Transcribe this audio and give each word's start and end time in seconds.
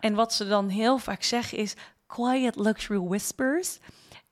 En 0.00 0.14
wat 0.14 0.32
ze 0.32 0.48
dan 0.48 0.68
heel 0.68 0.98
vaak 0.98 1.22
zeggen 1.22 1.58
is 1.58 1.74
quiet 2.06 2.56
luxury 2.56 2.98
whispers 2.98 3.78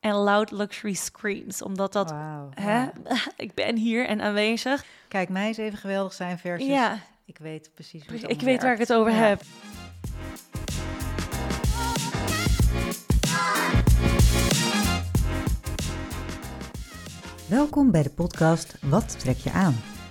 en 0.00 0.14
loud 0.14 0.50
luxury 0.50 0.94
screams. 0.94 1.62
Omdat 1.62 1.92
dat, 1.92 2.10
hè, 2.54 2.78
ja. 2.80 2.92
ik 3.36 3.54
ben 3.54 3.76
hier 3.76 4.06
en 4.06 4.20
aanwezig. 4.20 4.84
Kijk, 5.08 5.28
mij 5.28 5.48
is 5.48 5.56
even 5.56 5.78
geweldig 5.78 6.12
zijn 6.12 6.38
versus... 6.38 6.68
Ja, 6.68 6.98
Ik 7.24 7.38
weet 7.38 7.70
precies 7.74 8.06
hoe 8.06 8.18
het 8.18 8.30
ik 8.30 8.40
weet 8.40 8.62
waar 8.62 8.72
ik 8.72 8.78
het 8.78 8.92
over 8.92 9.12
Ja. 9.12 9.18
heb. 9.18 9.42
Welkom 17.48 17.90
bij 17.90 18.02
de 18.02 18.10
podcast 18.10 18.76
Wat 18.80 19.18
trek 19.20 19.36
je 19.36 19.50
aan? 19.50 19.76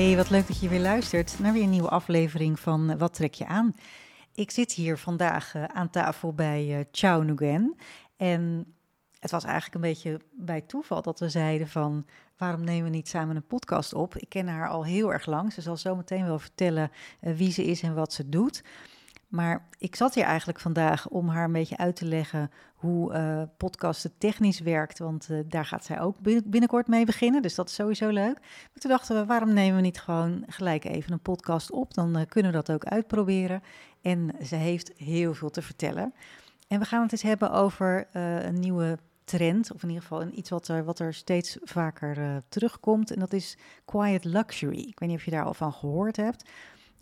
Hey, 0.00 0.16
wat 0.16 0.30
leuk 0.30 0.46
dat 0.46 0.60
je 0.60 0.68
weer 0.68 0.80
luistert 0.80 1.38
naar 1.38 1.52
weer 1.52 1.62
een 1.62 1.70
nieuwe 1.70 1.88
aflevering 1.88 2.60
van 2.60 2.90
eh, 2.90 2.98
Wat 2.98 3.14
trek 3.14 3.34
je 3.34 3.46
aan? 3.46 3.74
Ik 4.34 4.50
zit 4.50 4.72
hier 4.72 4.98
vandaag 4.98 5.54
eh, 5.54 5.64
aan 5.64 5.90
tafel 5.90 6.34
bij 6.34 6.78
eh 6.78 6.84
Ciao 6.92 7.22
Nguyen. 7.22 7.76
En 8.16 8.74
het 9.18 9.30
was 9.30 9.44
eigenlijk 9.44 9.74
een 9.74 9.80
beetje 9.80 10.20
bij 10.32 10.60
toeval 10.60 11.02
dat 11.02 11.20
we 11.20 11.28
zeiden 11.28 11.68
van... 11.68 12.06
waarom 12.36 12.64
nemen 12.64 12.90
we 12.90 12.96
niet 12.96 13.08
samen 13.08 13.36
een 13.36 13.46
podcast 13.46 13.94
op? 13.94 14.16
Ik 14.16 14.28
ken 14.28 14.48
haar 14.48 14.68
al 14.68 14.84
heel 14.84 15.12
erg 15.12 15.26
lang. 15.26 15.52
Ze 15.52 15.60
zal 15.60 15.76
zo 15.76 15.96
meteen 15.96 16.26
wel 16.26 16.38
vertellen 16.38 16.90
wie 17.20 17.52
ze 17.52 17.64
is 17.64 17.82
en 17.82 17.94
wat 17.94 18.12
ze 18.12 18.28
doet. 18.28 18.62
Maar 19.30 19.68
ik 19.78 19.96
zat 19.96 20.14
hier 20.14 20.24
eigenlijk 20.24 20.60
vandaag 20.60 21.08
om 21.08 21.28
haar 21.28 21.44
een 21.44 21.52
beetje 21.52 21.76
uit 21.76 21.96
te 21.96 22.04
leggen 22.04 22.50
hoe 22.74 23.12
eh 23.12 23.42
podcasten 23.56 24.12
technisch 24.18 24.60
werkt. 24.60 24.98
Want 24.98 25.30
eh, 25.30 25.38
daar 25.48 25.64
gaat 25.64 25.84
zij 25.84 26.00
ook 26.00 26.18
bin- 26.18 26.42
binnenkort 26.46 26.86
mee 26.88 27.04
beginnen. 27.04 27.42
Dus 27.42 27.54
dat 27.54 27.68
is 27.68 27.74
sowieso 27.74 28.08
leuk. 28.08 28.38
Maar 28.40 28.78
toen 28.78 28.90
dachten 28.90 29.16
we, 29.16 29.26
waarom 29.26 29.52
nemen 29.52 29.76
we 29.76 29.82
niet 29.82 30.00
gewoon 30.00 30.44
gelijk 30.46 30.84
even 30.84 31.12
een 31.12 31.20
podcast 31.20 31.70
op? 31.70 31.94
Dan 31.94 32.16
eh, 32.16 32.26
kunnen 32.28 32.52
we 32.52 32.56
dat 32.56 32.72
ook 32.72 32.84
uitproberen. 32.84 33.62
En 34.02 34.30
ze 34.44 34.56
heeft 34.56 34.92
heel 34.96 35.34
veel 35.34 35.50
te 35.50 35.62
vertellen. 35.62 36.14
En 36.68 36.78
we 36.78 36.84
gaan 36.84 37.02
het 37.02 37.12
eens 37.12 37.22
hebben 37.22 37.52
over 37.52 38.06
een 38.12 38.60
nieuwe 38.60 38.98
trend. 39.24 39.72
Of 39.72 39.82
in 39.82 39.88
ieder 39.88 40.02
geval 40.02 40.26
iets 40.32 40.50
wat 40.50 40.68
er, 40.68 40.84
wat 40.84 40.98
er 40.98 41.14
steeds 41.14 41.58
vaker 41.62 42.42
terugkomt. 42.48 43.10
En 43.10 43.18
dat 43.18 43.32
is 43.32 43.58
quiet 43.84 44.24
luxury. 44.24 44.78
Ik 44.78 44.98
weet 44.98 45.08
niet 45.08 45.18
of 45.18 45.24
je 45.24 45.30
daar 45.30 45.44
al 45.44 45.54
van 45.54 45.72
gehoord 45.72 46.16
hebt. 46.16 46.50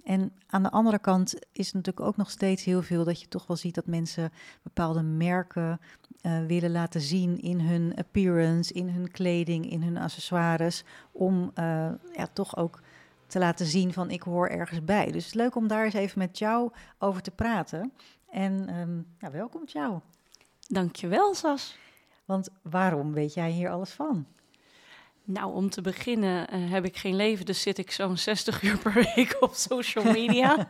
En 0.08 0.32
aan 0.46 0.62
de 0.62 0.70
andere 0.70 0.98
kant 0.98 1.34
is 1.52 1.66
het 1.66 1.74
natuurlijk 1.74 2.06
ook 2.06 2.16
nog 2.16 2.30
steeds 2.30 2.64
heel 2.64 2.82
veel 2.82 3.04
dat 3.04 3.20
je 3.20 3.28
toch 3.28 3.46
wel 3.46 3.56
ziet 3.56 3.74
dat 3.74 3.86
mensen 3.86 4.32
bepaalde 4.62 5.02
merken 5.02 5.80
eh, 6.20 6.46
willen 6.46 6.70
laten 6.70 7.00
zien 7.00 7.40
in 7.40 7.60
hun 7.60 7.92
appearance, 7.96 8.72
in 8.72 8.88
hun 8.88 9.10
kleding, 9.10 9.70
in 9.70 9.82
hun 9.82 9.96
accessoires. 9.96 10.84
Om 11.12 11.50
eh, 11.54 11.64
ja, 12.12 12.26
toch 12.32 12.56
ook 12.56 12.80
te 13.26 13.38
laten 13.38 13.66
zien 13.66 13.92
van 13.92 14.10
ik 14.10 14.22
hoor 14.22 14.48
ergens 14.48 14.84
bij. 14.84 15.04
Dus 15.04 15.24
het 15.24 15.34
is 15.34 15.40
leuk 15.40 15.54
om 15.54 15.68
daar 15.68 15.84
eens 15.84 15.94
even 15.94 16.18
met 16.18 16.38
jou 16.38 16.70
over 16.98 17.22
te 17.22 17.30
praten. 17.30 17.92
En 18.30 18.68
ehm, 18.68 18.98
ja, 19.18 19.30
welkom 19.30 19.62
jou. 19.66 20.00
Dankjewel, 20.66 21.34
Sas. 21.34 21.78
Want 22.24 22.48
waarom 22.62 23.12
weet 23.12 23.34
jij 23.34 23.50
hier 23.50 23.70
alles 23.70 23.90
van? 23.90 24.26
Nou, 25.30 25.54
om 25.54 25.70
te 25.70 25.80
beginnen 25.80 26.48
eh, 26.48 26.58
heb 26.70 26.84
ik 26.84 26.96
geen 26.96 27.16
leven, 27.16 27.44
dus 27.46 27.62
zit 27.62 27.78
ik 27.78 27.90
zo'n 27.90 28.16
60 28.16 28.62
uur 28.66 28.78
per 28.78 28.92
week 29.14 29.36
op 29.40 29.54
social 29.54 30.04
media. 30.04 30.56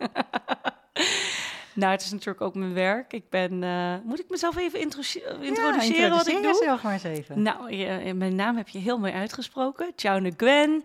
nou, 1.74 1.92
het 1.92 2.02
is 2.02 2.10
natuurlijk 2.10 2.40
ook 2.40 2.54
mijn 2.54 2.74
werk. 2.74 3.12
Ik 3.12 3.30
ben, 3.30 3.62
eh, 3.62 3.94
moet 4.04 4.20
ik 4.20 4.28
mezelf 4.28 4.56
even 4.56 4.80
introduce- 4.80 5.36
introduceren 5.40 6.10
wat 6.10 6.26
ik 6.28 6.34
doe? 6.34 6.42
jezelf 6.46 6.82
maar 6.82 6.92
eens 6.92 7.02
even. 7.02 7.42
Nou, 7.42 7.72
je- 7.74 8.14
mijn 8.14 8.34
naam 8.34 8.56
heb 8.56 8.68
je 8.68 8.78
heel 8.78 8.98
mooi 8.98 9.12
uitgesproken. 9.12 9.92
Ciao 9.96 10.20
Gwen. 10.36 10.82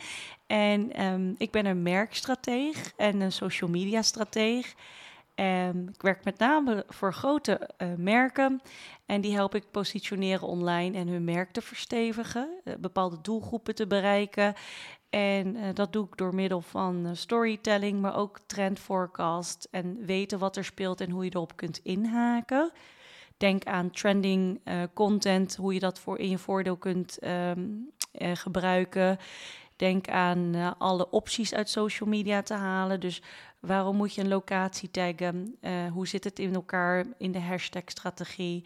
En 0.47 0.93
ehm, 0.93 1.31
ik 1.37 1.51
ben 1.51 1.65
een 1.65 1.81
merkstrateeg 1.83 2.91
en 2.97 3.21
een 3.21 3.31
social 3.31 3.69
media 3.69 4.01
strateeg. 4.01 4.73
Ehm, 5.35 5.87
ik 5.87 6.01
werk 6.01 6.23
met 6.23 6.37
name 6.37 6.83
voor 6.87 7.13
grote 7.13 7.69
eh, 7.77 7.87
merken. 7.97 8.61
En 9.05 9.21
die 9.21 9.33
help 9.33 9.55
ik 9.55 9.71
positioneren 9.71 10.47
online 10.47 10.97
en 10.97 11.07
hun 11.07 11.23
merk 11.23 11.51
te 11.51 11.61
verstevigen. 11.61 12.49
eh, 12.63 12.73
bepaalde 12.79 13.21
doelgroepen 13.21 13.75
te 13.75 13.87
bereiken. 13.87 14.53
En 15.09 15.55
eh, 15.55 15.73
dat 15.73 15.93
doe 15.93 16.05
ik 16.05 16.17
door 16.17 16.35
middel 16.35 16.61
van 16.61 17.15
storytelling, 17.15 18.01
maar 18.01 18.15
ook 18.15 18.39
trend 18.45 18.79
forecast. 18.79 19.67
En 19.71 20.05
weten 20.05 20.39
wat 20.39 20.57
er 20.57 20.65
speelt 20.65 21.01
en 21.01 21.09
hoe 21.09 21.23
je 21.23 21.31
erop 21.33 21.55
kunt 21.55 21.79
inhaken. 21.83 22.71
Denk 23.37 23.63
aan 23.63 23.91
trending 23.91 24.61
content, 24.93 25.55
hoe 25.55 25.73
je 25.73 25.79
dat 25.79 25.99
voor 25.99 26.19
in 26.19 26.29
je 26.29 26.37
voordeel 26.37 26.77
kunt 26.77 27.19
ehm, 27.19 27.65
eh, 28.13 28.31
gebruiken. 28.33 29.17
Denk 29.83 30.09
aan 30.09 30.55
eh, 30.55 30.71
alle 30.77 31.09
opties 31.09 31.53
uit 31.53 31.69
social 31.69 32.09
media 32.09 32.41
te 32.41 32.53
halen. 32.53 32.99
Dus 32.99 33.21
waarom 33.59 33.95
moet 33.95 34.13
je 34.13 34.21
een 34.21 34.27
locatie 34.27 34.91
taggen? 34.91 35.57
Eh, 35.61 35.71
hoe 35.91 36.07
zit 36.07 36.23
het 36.23 36.39
in 36.39 36.53
elkaar 36.53 37.05
in 37.17 37.31
de 37.31 37.39
hashtag-strategie? 37.39 38.65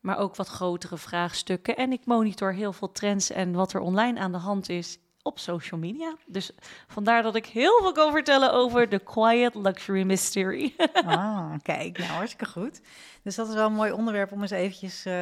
Maar 0.00 0.18
ook 0.18 0.36
wat 0.36 0.48
grotere 0.48 0.96
vraagstukken. 0.96 1.76
En 1.76 1.92
ik 1.92 2.06
monitor 2.06 2.52
heel 2.52 2.72
veel 2.72 2.92
trends 2.92 3.30
en 3.30 3.52
wat 3.52 3.72
er 3.72 3.80
online 3.80 4.20
aan 4.20 4.32
de 4.32 4.38
hand 4.38 4.68
is 4.68 4.98
op 5.22 5.38
social 5.38 5.80
media. 5.80 6.16
Dus 6.26 6.50
vandaar 6.86 7.22
dat 7.22 7.34
ik 7.34 7.46
heel 7.46 7.78
veel 7.80 7.92
kan 7.92 8.12
vertellen 8.12 8.52
over 8.52 8.88
de 8.88 8.98
Quiet 8.98 9.54
Luxury 9.54 10.02
Mystery. 10.02 10.74
Ah, 11.06 11.52
kijk, 11.62 11.98
nou 11.98 12.10
hartstikke 12.10 12.46
goed. 12.46 12.80
Dus 13.22 13.34
dat 13.34 13.48
is 13.48 13.54
wel 13.54 13.66
een 13.66 13.72
mooi 13.72 13.92
onderwerp 13.92 14.32
om 14.32 14.42
eens 14.42 14.50
eventjes 14.50 15.04
eh, 15.04 15.12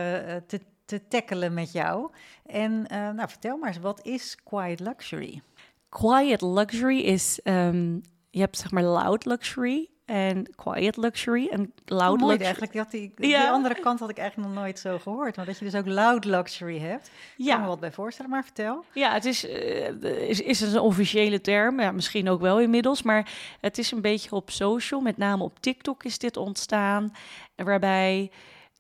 te, 0.47 0.61
te 0.99 1.09
tackelen 1.09 1.55
met 1.55 1.73
jou. 1.73 2.11
En 2.47 2.87
eh, 2.87 2.99
nou, 3.11 3.29
vertel 3.29 3.57
maar 3.57 3.69
eens, 3.69 3.79
wat 3.79 4.07
is 4.07 4.37
quiet 4.45 4.81
luxury? 4.81 5.43
Quiet 5.89 6.41
luxury 6.43 6.99
is, 7.01 7.41
ehm, 7.43 7.95
je 8.31 8.41
hebt 8.41 8.57
zeg 8.59 8.71
maar 8.71 8.83
loud 8.83 9.25
luxury 9.25 9.89
en 10.05 10.55
quiet 10.57 10.97
luxury. 10.97 11.49
En 11.49 11.73
loud 11.85 12.13
Oh, 12.15 12.19
mooi 12.21 12.37
luxury. 12.39 12.45
eigenlijk, 12.45 12.73
dat 12.73 12.91
die, 12.91 13.13
die 13.17 13.29
Ja. 13.29 13.51
andere 13.51 13.81
kant 13.81 14.01
had 14.01 14.11
ik 14.11 14.19
eigenlijk 14.19 14.49
nog 14.49 14.59
nooit 14.59 14.79
zo 14.79 14.99
gehoord. 14.99 15.37
Maar 15.37 15.47
dat 15.47 15.59
je 15.59 15.65
dus 15.65 15.75
ook 15.75 15.87
loud 15.87 16.25
luxury 16.25 16.79
hebt. 16.79 17.07
Ik 17.07 17.13
kan 17.47 17.57
me 17.57 17.63
Ja, 17.63 17.67
wat 17.69 17.81
bij 17.81 17.93
voorstellen, 17.93 18.31
maar 18.31 18.45
vertel. 18.45 18.85
ja, 18.95 19.13
het 19.13 19.25
is, 19.25 19.47
eh, 19.49 20.29
is, 20.29 20.41
is 20.41 20.61
een 20.61 20.79
officiële 20.81 21.41
term. 21.41 21.81
Ja, 21.81 21.93
misschien 21.93 22.29
ook 22.29 22.41
wel 22.41 22.61
inmiddels. 22.61 23.03
Maar 23.03 23.33
het 23.61 23.79
is 23.79 23.91
een 23.91 24.01
beetje 24.01 24.31
op 24.31 24.51
social. 24.51 25.01
Met 25.01 25.17
name 25.17 25.43
op 25.45 25.59
TikTok 25.61 26.05
is 26.05 26.19
dit 26.19 26.37
ontstaan. 26.37 27.13
Waarbij 27.57 28.31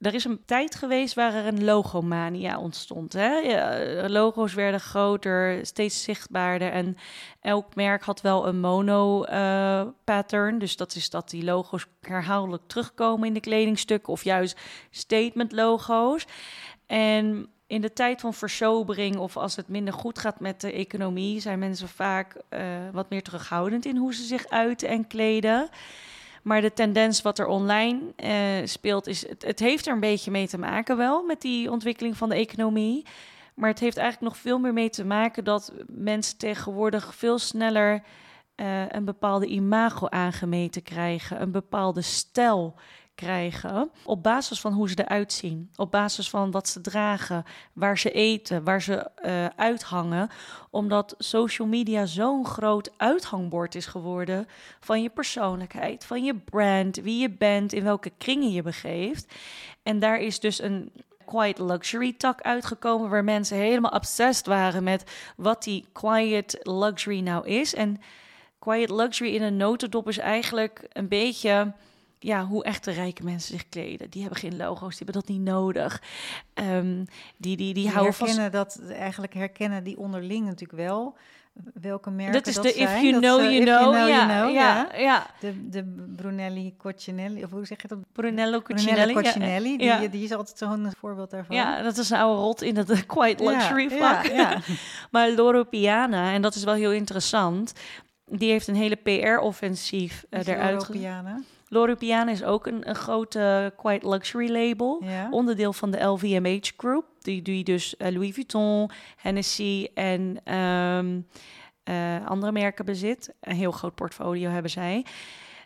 er 0.02 0.14
is 0.14 0.24
een 0.24 0.44
tijd 0.44 0.74
geweest 0.74 1.14
waar 1.14 1.34
er 1.34 1.46
een 1.46 1.64
logomania 1.64 2.58
ontstond. 2.58 3.12
Hè? 3.12 3.34
Ja, 3.34 4.08
logo's 4.08 4.54
werden 4.54 4.80
groter, 4.80 5.66
steeds 5.66 6.02
zichtbaarder. 6.02 6.72
En 6.72 6.96
elk 7.40 7.74
merk 7.74 8.02
had 8.02 8.20
wel 8.20 8.46
een 8.46 8.60
mono-pattern. 8.60 10.58
dus 10.58 10.76
dat 10.76 10.94
is 10.94 11.10
dat 11.10 11.30
die 11.30 11.44
logo's 11.44 11.86
herhaaldelijk 12.00 12.62
terugkomen 12.66 13.26
in 13.26 13.34
de 13.34 13.40
kledingstukken. 13.40 14.12
Of 14.12 14.24
juist 14.24 14.60
statement-logo's. 14.90 16.26
En 16.86 17.48
in 17.66 17.80
de 17.80 17.92
tijd 17.92 18.20
van 18.20 18.34
versobering 18.34 19.16
of 19.16 19.36
als 19.36 19.56
het 19.56 19.68
minder 19.68 19.94
goed 19.94 20.18
gaat 20.18 20.40
met 20.40 20.60
de 20.60 20.72
economie, 20.72 21.40
zijn 21.40 21.58
mensen 21.58 21.88
vaak 21.88 22.36
eh, 22.48 22.62
wat 22.92 23.10
meer 23.10 23.22
terughoudend 23.22 23.84
in 23.84 23.96
hoe 23.96 24.14
ze 24.14 24.22
zich 24.22 24.48
uiten 24.48 24.88
en 24.88 25.06
kleden. 25.06 25.68
Maar 26.42 26.60
de 26.60 26.72
tendens 26.72 27.22
wat 27.22 27.38
er 27.38 27.46
online 27.46 28.00
eh, 28.16 28.34
speelt, 28.64 29.06
is 29.06 29.28
het, 29.28 29.44
het 29.44 29.58
heeft 29.58 29.86
er 29.86 29.92
een 29.92 30.00
beetje 30.00 30.30
mee 30.30 30.48
te 30.48 30.58
maken 30.58 30.96
wel 30.96 31.22
met 31.22 31.40
die 31.40 31.70
ontwikkeling 31.70 32.16
van 32.16 32.28
de 32.28 32.34
economie. 32.34 33.06
Maar 33.54 33.68
het 33.68 33.78
heeft 33.78 33.96
eigenlijk 33.96 34.32
nog 34.32 34.42
veel 34.42 34.58
meer 34.58 34.72
mee 34.72 34.90
te 34.90 35.04
maken 35.04 35.44
dat 35.44 35.72
mensen 35.86 36.38
tegenwoordig 36.38 37.14
veel 37.14 37.38
sneller 37.38 38.02
eh, 38.54 38.88
een 38.88 39.04
bepaalde 39.04 39.46
imago 39.46 40.08
aangemeten 40.08 40.82
krijgen, 40.82 41.42
een 41.42 41.52
bepaalde 41.52 42.02
stijl 42.02 42.74
krijgen 43.22 43.90
op 44.04 44.22
basis 44.22 44.60
van 44.60 44.72
hoe 44.72 44.88
ze 44.88 45.04
eruit 45.04 45.32
zien, 45.32 45.70
op 45.76 45.90
basis 45.90 46.30
van 46.30 46.50
wat 46.50 46.68
ze 46.68 46.80
dragen, 46.80 47.44
waar 47.72 47.98
ze 47.98 48.10
eten, 48.10 48.64
waar 48.64 48.82
ze 48.82 49.10
eh, 49.14 49.46
uithangen, 49.46 50.30
omdat 50.70 51.14
social 51.18 51.68
media 51.68 52.06
zo'n 52.06 52.46
groot 52.46 52.90
uithangbord 52.96 53.74
is 53.74 53.86
geworden 53.86 54.46
van 54.80 55.02
je 55.02 55.10
persoonlijkheid, 55.10 56.04
van 56.04 56.24
je 56.24 56.34
brand, 56.34 56.96
wie 56.96 57.20
je 57.20 57.30
bent, 57.30 57.72
in 57.72 57.84
welke 57.84 58.12
kringen 58.18 58.50
je 58.50 58.62
begeeft. 58.62 59.34
En 59.82 59.98
daar 59.98 60.20
is 60.20 60.40
dus 60.40 60.62
een 60.62 60.92
quiet 61.24 61.58
luxury 61.58 62.12
tak 62.12 62.40
uitgekomen 62.40 63.10
waar 63.10 63.24
mensen 63.24 63.56
helemaal 63.56 63.90
obsessed 63.90 64.46
waren 64.46 64.82
met 64.82 65.10
wat 65.36 65.62
die 65.62 65.86
quiet 65.92 66.58
luxury 66.62 67.20
nou 67.20 67.46
is. 67.46 67.74
En 67.74 68.00
quiet 68.58 68.90
luxury 68.90 69.34
in 69.34 69.42
een 69.42 69.56
notendop 69.56 70.08
is 70.08 70.18
eigenlijk 70.18 70.86
een 70.92 71.08
beetje 71.08 71.72
ja, 72.22 72.46
hoe 72.46 72.64
echte 72.64 72.90
rijke 72.90 73.24
mensen 73.24 73.52
zich 73.52 73.68
kleden. 73.68 74.10
Die 74.10 74.20
hebben 74.22 74.40
geen 74.40 74.56
logo's, 74.56 74.96
die 74.96 75.04
hebben 75.04 75.14
dat 75.14 75.28
niet 75.28 75.40
nodig. 75.40 76.02
Ehm, 76.54 77.04
die, 77.36 77.56
die, 77.56 77.56
die 77.56 77.74
Die 77.74 77.88
houden 77.90 78.14
herkennen 78.18 78.52
dat, 78.52 78.80
eigenlijk 78.88 79.34
herkennen 79.34 79.84
die 79.84 79.98
onderling 79.98 80.44
natuurlijk 80.44 80.78
wel. 80.82 81.16
Welke 81.80 82.10
merken 82.10 82.32
Dat 82.32 82.46
is 82.46 82.54
de 82.54 82.72
zijn. 82.76 82.96
if 82.96 83.02
you 83.02 83.12
Dat 83.12 83.20
know, 83.20 83.40
you 83.50 83.64
know. 83.64 83.94
you 83.94 84.08
ja, 84.08 84.24
know, 84.26 84.54
ja, 84.54 84.88
ja. 84.96 85.26
De, 85.40 85.68
de 85.68 85.84
Brunelli 86.16 86.74
Cucinelli, 86.78 87.44
of 87.44 87.50
hoe 87.50 87.66
zeg 87.66 87.82
je 87.82 87.88
dat? 87.88 87.98
Brunello 88.12 88.60
Brunello 88.60 88.60
Cucinelli. 88.60 89.12
ja, 89.12 89.20
Cucinelli, 89.20 89.76
die, 89.76 89.86
ja. 89.86 90.06
die 90.08 90.24
is 90.24 90.32
altijd 90.32 90.58
zo'n 90.58 90.92
voorbeeld 90.98 91.30
daarvan. 91.30 91.56
Ja, 91.56 91.82
dat 91.82 91.96
is 91.96 92.10
een 92.10 92.18
oude 92.18 92.40
rot 92.42 92.62
in 92.62 92.76
het 92.76 92.90
eh, 92.90 93.00
quiet 93.14 93.40
Ja, 93.40 93.50
luxury 93.50 93.90
ja, 93.90 93.96
vlak. 93.96 94.26
ja. 94.26 94.58
Maar 95.10 95.30
Loro 95.30 95.64
Piana, 95.64 96.32
en 96.32 96.42
dat 96.42 96.54
is 96.54 96.64
wel 96.64 96.74
heel 96.74 96.92
interessant, 96.92 97.72
die 98.26 98.50
heeft 98.50 98.68
een 98.68 98.74
hele 98.76 98.96
PR-offensief 98.96 100.24
uh, 100.30 100.46
eruit. 100.46 100.72
Loro 100.72 100.92
Piana 100.92 101.40
is 102.28 102.44
ook 102.44 102.66
een, 102.66 102.88
een 102.88 102.94
grote 102.94 103.72
quiet 103.76 104.02
luxury 104.02 104.50
label. 104.50 105.02
Ja. 105.04 105.28
Onderdeel 105.30 105.72
van 105.72 105.90
de 105.90 106.02
LVMH 106.02 106.70
Group. 106.76 107.04
Die, 107.20 107.42
die 107.42 107.64
dus 107.64 107.96
eh, 107.96 108.12
Louis 108.12 108.34
Vuitton, 108.34 108.90
Hennessy 109.16 109.88
en 109.94 110.40
ehm, 110.44 111.20
eh, 111.84 112.26
andere 112.26 112.52
merken 112.52 112.84
bezit. 112.84 113.34
Een 113.40 113.56
heel 113.56 113.70
groot 113.72 113.94
portfolio 113.94 114.50
hebben 114.50 114.70
zij. 114.70 115.04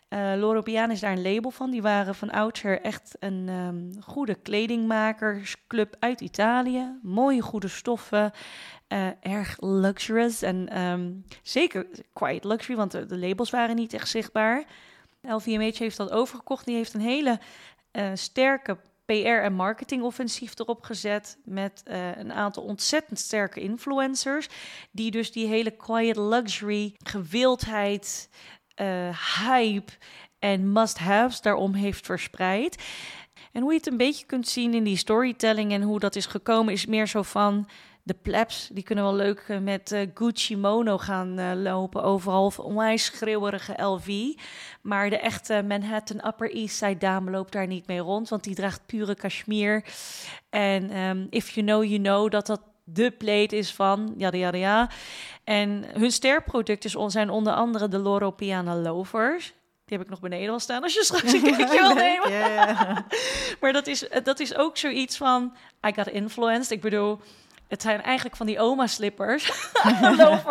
Eh 0.07 0.33
Loro 0.37 0.61
Piana 0.61 0.93
is 0.93 0.99
daar 0.99 1.11
een 1.11 1.31
label 1.33 1.51
van. 1.51 1.71
Die 1.71 1.81
waren 1.81 2.15
van 2.15 2.29
oudsher 2.31 2.81
echt 2.81 3.15
een 3.19 3.45
ehm, 3.47 4.01
goede 4.11 4.35
kledingmakersclub 4.35 5.95
uit 5.99 6.21
Italië. 6.21 6.99
Mooie, 7.01 7.41
goede 7.41 7.67
stoffen. 7.67 8.31
eh, 8.87 9.07
erg 9.21 9.57
luxurious 9.59 10.41
en 10.41 10.69
ehm, 10.69 11.11
zeker 11.41 11.87
quiet 12.13 12.43
luxury, 12.43 12.77
want 12.77 12.91
de, 12.91 13.05
de 13.05 13.17
labels 13.17 13.49
waren 13.49 13.75
niet 13.75 13.93
echt 13.93 14.09
zichtbaar. 14.09 14.65
LVMH 15.27 15.77
heeft 15.77 15.97
dat 15.97 16.11
overgekocht. 16.11 16.65
Die 16.65 16.75
heeft 16.75 16.93
een 16.93 17.01
hele 17.01 17.39
eh, 17.91 18.11
sterke 18.13 18.77
PR- 19.05 19.43
en 19.43 19.53
marketingoffensief 19.53 20.59
erop 20.59 20.83
gezet 20.83 21.37
met 21.43 21.81
eh, 21.85 22.17
een 22.17 22.33
aantal 22.33 22.63
ontzettend 22.63 23.19
sterke 23.19 23.59
influencers, 23.59 24.47
die 24.91 25.11
dus 25.11 25.31
die 25.31 25.47
hele 25.47 25.71
quiet 25.71 26.15
luxury, 26.17 26.95
gewildheid, 27.03 28.29
eh, 28.75 29.45
hype 29.45 29.91
en 30.39 30.71
must-haves 30.71 31.41
daarom 31.41 31.73
heeft 31.73 32.05
verspreid. 32.05 32.83
En 33.51 33.61
hoe 33.61 33.71
je 33.71 33.77
het 33.77 33.87
een 33.87 33.97
beetje 33.97 34.25
kunt 34.25 34.47
zien 34.47 34.73
in 34.73 34.83
die 34.83 34.97
storytelling 34.97 35.71
en 35.71 35.81
hoe 35.81 35.99
dat 35.99 36.15
is 36.15 36.25
gekomen, 36.25 36.73
is 36.73 36.85
meer 36.85 37.07
zo 37.07 37.21
van 37.21 37.67
de 38.07 38.13
plebs. 38.13 38.69
Die 38.71 38.83
kunnen 38.83 39.03
wel 39.03 39.15
leuk 39.15 39.43
eh, 39.47 39.57
met 39.57 39.91
eh, 39.91 40.07
Gucci 40.13 40.57
Mono 40.57 40.97
gaan 40.97 41.39
eh, 41.39 41.51
lopen 41.55 42.03
overal. 42.03 42.45
Of 42.45 42.59
onwijs 42.59 43.05
schreeuwerige 43.05 43.83
LV. 43.83 44.07
Maar 44.81 45.09
de 45.09 45.17
echte 45.19 45.63
Manhattan 45.67 46.27
Upper 46.27 46.51
East 46.51 46.75
Side 46.77 46.97
dame 46.97 47.31
loopt 47.31 47.51
daar 47.51 47.67
niet 47.67 47.87
mee 47.87 47.99
rond, 47.99 48.29
want 48.29 48.43
die 48.43 48.55
draagt 48.55 48.81
pure 48.85 49.15
cashmere. 49.15 49.83
En 50.49 50.89
ehm, 50.89 51.25
if 51.29 51.49
you 51.49 51.65
know, 51.65 51.83
you 51.83 52.01
know, 52.01 52.31
dat 52.31 52.45
dat 52.45 52.61
de 52.83 53.11
plate 53.11 53.57
is 53.57 53.73
van 53.73 54.13
yada 54.17 54.37
yada 54.37 54.57
ja. 54.57 54.89
En 55.43 55.85
hun 55.93 56.11
sterproducten 56.11 56.89
is 56.89 56.95
on- 56.95 57.11
zijn 57.11 57.29
onder 57.29 57.53
andere 57.53 57.87
de 57.87 57.97
Loro 57.99 58.31
Piana 58.31 58.75
Lovers. 58.75 59.53
Die 59.85 59.97
heb 59.97 60.05
ik 60.05 60.11
nog 60.11 60.19
beneden 60.19 60.47
wel 60.47 60.59
staan 60.59 60.83
als 60.83 60.93
je 60.93 61.03
straks 61.03 61.33
een 61.33 61.41
kijkje 61.55 61.67
wil 61.69 61.93
nemen. 61.93 62.31
Ja, 62.31 62.47
ja. 62.47 63.05
Maar 63.61 63.73
dat 63.73 63.87
is, 63.87 64.07
dat 64.23 64.39
is 64.39 64.55
ook 64.55 64.77
zoiets 64.77 65.17
van, 65.17 65.53
I 65.87 65.93
got 65.93 66.07
influenced. 66.07 66.71
Ik 66.71 66.81
bedoel, 66.81 67.19
het 67.67 67.81
zijn 67.81 68.01
eigenlijk 68.01 68.35
van 68.35 68.45
die 68.45 68.59
oma-slippers. 68.59 69.45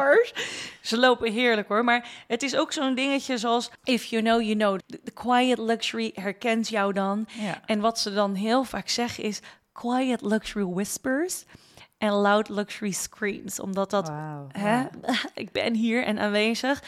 Ze 0.81 0.99
lopen 0.99 1.33
heerlijk 1.33 1.69
hoor, 1.69 1.85
maar 1.85 2.09
het 2.27 2.43
is 2.43 2.57
ook 2.57 2.73
zo'n 2.73 2.95
dingetje 2.95 3.39
zoals, 3.39 3.71
if 3.85 4.05
you 4.05 4.23
know, 4.23 4.41
you 4.41 4.55
know. 4.57 4.79
De 4.87 5.11
quiet 5.11 5.59
luxury 5.59 6.11
herkent 6.15 6.69
jou 6.69 6.93
dan. 6.93 7.27
Ja. 7.29 7.61
En 7.67 7.81
wat 7.81 7.99
ze 7.99 8.15
dan 8.15 8.35
heel 8.35 8.65
vaak 8.65 8.89
zeggen 8.89 9.25
is, 9.25 9.41
quiet 9.73 10.21
luxury 10.23 10.65
whispers 10.65 11.45
en 11.99 12.11
loud 12.13 12.49
luxury 12.49 12.91
screams. 12.91 13.61
Omdat 13.61 13.91
dat, 13.91 14.09
hè, 14.49 14.75
ja. 14.75 14.91
ik 15.35 15.53
ben 15.53 15.75
hier 15.75 16.05
en 16.05 16.19
aanwezig. 16.19 16.83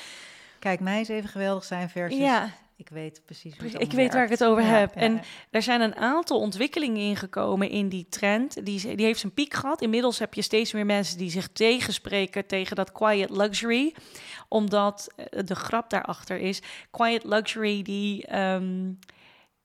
Kijk, 0.59 0.81
mij 0.81 1.01
is 1.01 1.09
even 1.09 1.29
geweldig 1.29 1.65
zijn 1.65 1.91
versus... 1.91 2.19
Ja, 2.19 2.51
Ik 2.79 2.89
weet 2.89 3.23
precies 3.25 3.57
hoe 3.59 3.69
het 3.71 3.83
Ik 3.83 3.93
weet 3.93 4.13
waar 4.13 4.25
ik 4.25 4.31
het 4.31 4.45
over 4.45 4.65
heb. 4.65 4.95
ja, 4.95 5.01
En 5.01 5.21
er 5.51 5.63
zijn 5.63 5.81
een 5.81 5.97
aantal 5.97 6.41
ontwikkelingen 6.41 7.01
ingekomen 7.01 7.71
in 7.71 7.89
die 7.89 8.07
trend. 8.09 8.65
Die, 8.67 8.97
die 8.97 9.07
heeft 9.07 9.21
zijn 9.21 9.33
piek 9.33 9.55
gehad. 9.55 9.83
Inmiddels 9.83 10.19
heb 10.19 10.35
je 10.35 10.43
steeds 10.43 10.73
meer 10.73 10.87
mensen 10.87 11.19
die 11.19 11.31
zich 11.31 11.49
tegenspreken 11.49 12.47
tegen 12.47 12.77
dat 12.77 12.93
quiet 12.93 13.31
luxury. 13.31 13.95
Omdat 14.49 15.13
eh, 15.17 15.45
de 15.45 15.55
grap 15.55 15.91
daarachter 15.91 16.39
is, 16.39 16.63
quiet 16.91 17.25
luxury 17.25 17.83
die... 17.83 18.27
ehm, 18.27 18.91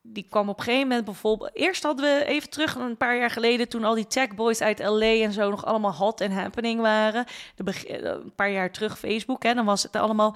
die 0.06 0.26
kwam 0.30 0.50
op 0.50 0.58
een 0.58 0.64
gegeven 0.64 0.88
moment 0.88 1.06
bijvoorbeeld... 1.06 1.52
Eerst 1.54 1.84
hadden 1.84 2.06
we 2.06 2.26
even 2.26 2.50
terug, 2.50 2.76
een 2.76 2.98
paar 2.98 3.18
jaar 3.18 3.30
geleden... 3.30 3.70
toen 3.70 3.84
al 3.84 3.96
die 3.96 4.08
tech 4.08 4.36
boys 4.36 4.62
uit 4.62 4.80
LA 4.80 5.14
en 5.14 5.32
zo 5.32 5.50
nog 5.50 5.66
allemaal 5.66 5.94
hot 5.94 6.22
en 6.22 6.32
happening 6.32 6.82
waren. 6.82 7.26
De 7.56 7.64
eh, 7.88 8.02
een 8.04 8.36
paar 8.36 8.52
jaar 8.52 8.72
terug 8.72 9.00
Facebook, 9.00 9.44
hè, 9.44 9.54
dan 9.54 9.66
was 9.66 9.84
het 9.84 9.96
allemaal... 9.96 10.36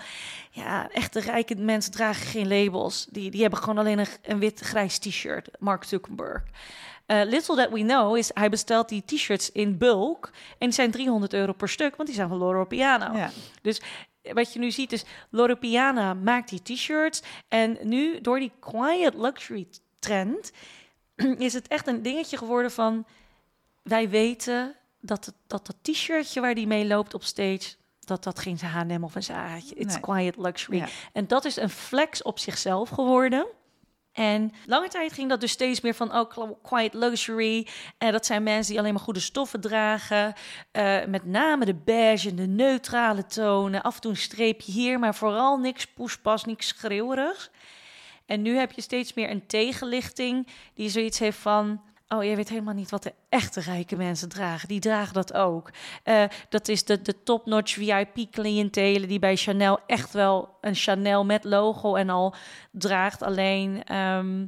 Ja, 0.52 0.90
echte 0.90 1.20
rijke 1.20 1.56
mensen 1.56 1.92
dragen 1.92 2.26
geen 2.26 2.48
labels. 2.48 3.06
Die, 3.10 3.32
die 3.32 3.42
hebben 3.42 3.60
gewoon 3.60 3.78
alleen 3.78 4.00
een, 4.00 4.08
een 4.22 4.40
wit 4.40 4.60
grijs 4.60 4.98
t-shirt. 4.98 5.50
Mark 5.60 5.84
Zuckerberg. 5.84 6.44
Eh, 7.06 7.22
little 7.24 7.56
that 7.56 7.70
we 7.70 7.80
know 7.80 8.18
is, 8.18 8.32
hij 8.34 8.50
bestelt 8.50 8.90
die 8.90 9.04
t-shirts 9.06 9.52
in 9.52 9.78
bulk. 9.78 10.30
En 10.58 10.68
die 10.68 10.72
zijn 10.72 10.92
300 10.92 11.34
euro 11.34 11.54
per 11.54 11.70
stuk, 11.70 11.96
want 11.96 12.08
die 12.08 12.18
zijn 12.18 12.30
van 12.30 12.38
Loro 12.38 12.66
Piano. 12.66 13.18
Ja. 13.18 13.32
Dus 13.62 13.82
wat 14.34 14.54
je 14.54 14.60
nu 14.60 14.72
ziet 14.72 14.92
is, 14.92 15.04
Loro 15.30 15.56
Piana 15.56 16.14
maakt 16.14 16.50
die 16.50 16.62
t-shirts. 16.62 17.22
En 17.48 17.78
nu, 17.82 18.22
door 18.22 18.40
die 18.40 18.52
quiet 18.60 19.14
luxury 19.14 19.68
trend, 20.00 20.52
is 21.48 21.54
het 21.54 21.68
echt 21.68 21.88
een 21.88 22.02
dingetje 22.02 22.38
geworden 22.38 22.72
van... 22.72 23.06
Wij 23.84 24.10
weten 24.10 24.76
dat 25.00 25.26
het, 25.26 25.36
dat, 25.48 25.66
dat 25.66 25.76
t-shirtje 25.82 26.42
waar 26.42 26.56
die 26.56 26.68
mee 26.68 26.86
loopt 26.86 27.14
op 27.14 27.24
stage... 27.24 27.76
dat 28.00 28.24
dat 28.24 28.40
geen 28.40 28.60
H&M 28.60 29.04
of 29.04 29.16
een 29.16 29.24
Zaraatje. 29.24 29.76
It's 29.76 29.94
Nee. 29.94 30.02
quiet 30.02 30.38
luxury. 30.38 30.78
Ja. 30.78 30.88
En 31.14 31.28
dat 31.28 31.46
is 31.46 31.56
een 31.56 31.70
flex 31.70 32.22
op 32.22 32.40
zichzelf 32.40 32.90
geworden. 32.90 33.48
En 34.18 34.52
lange 34.66 34.88
tijd 34.88 35.14
ging 35.14 35.30
dat 35.30 35.42
dus 35.42 35.52
steeds 35.52 35.82
meer 35.82 35.94
van 35.94 36.16
oh, 36.16 36.52
quiet 36.64 36.94
luxury. 36.94 37.68
En 37.98 38.12
dat 38.12 38.26
zijn 38.26 38.44
mensen 38.44 38.72
die 38.72 38.80
alleen 38.80 38.94
maar 38.94 39.04
goede 39.04 39.20
stoffen 39.20 39.62
dragen. 39.62 40.34
Eh, 40.72 41.06
met 41.06 41.26
name 41.26 41.66
de 41.66 41.76
beige 41.76 42.30
en 42.30 42.36
de 42.36 42.48
neutrale 42.48 43.26
tonen. 43.26 43.82
Af 43.82 43.96
en 43.96 44.02
toe 44.02 44.12
een 44.12 44.18
streepje 44.18 44.72
hier, 44.72 45.00
maar 45.00 45.16
vooral 45.16 45.58
niks 45.58 45.86
poespas, 45.88 46.46
niks 46.46 46.68
schreeuwerigs. 46.68 47.50
En 48.26 48.42
nu 48.42 48.58
heb 48.58 48.72
je 48.72 48.82
steeds 48.82 49.14
meer 49.14 49.30
een 49.30 49.48
tegenlichting 49.48 50.48
die 50.74 50.90
zoiets 50.90 51.20
heeft 51.20 51.38
van... 51.38 51.82
Oh, 52.10 52.24
jij 52.24 52.36
weet 52.36 52.50
helemaal 52.50 52.74
niet 52.74 52.90
wat 52.90 53.04
de 53.04 53.14
echte 53.30 53.62
rijke 53.62 53.96
mensen 53.96 54.30
dragen. 54.30 54.68
Die 54.68 54.80
dragen 54.80 55.14
dat 55.14 55.34
ook. 55.34 55.72
Eh, 56.04 56.24
dat 56.50 56.68
is 56.68 56.86
de, 56.86 57.02
de 57.02 57.24
top-notch 57.24 57.74
VIP-cliëntelen 57.74 59.08
die 59.08 59.20
bij 59.20 59.36
Chanel 59.36 59.80
echt 59.88 60.14
wel 60.14 60.58
een 60.62 60.76
Chanel 60.76 61.26
met 61.26 61.44
logo 61.44 61.96
en 61.96 62.10
al 62.10 62.36
draagt. 62.72 63.22
Alleen 63.22 63.84
ehm, 63.84 64.46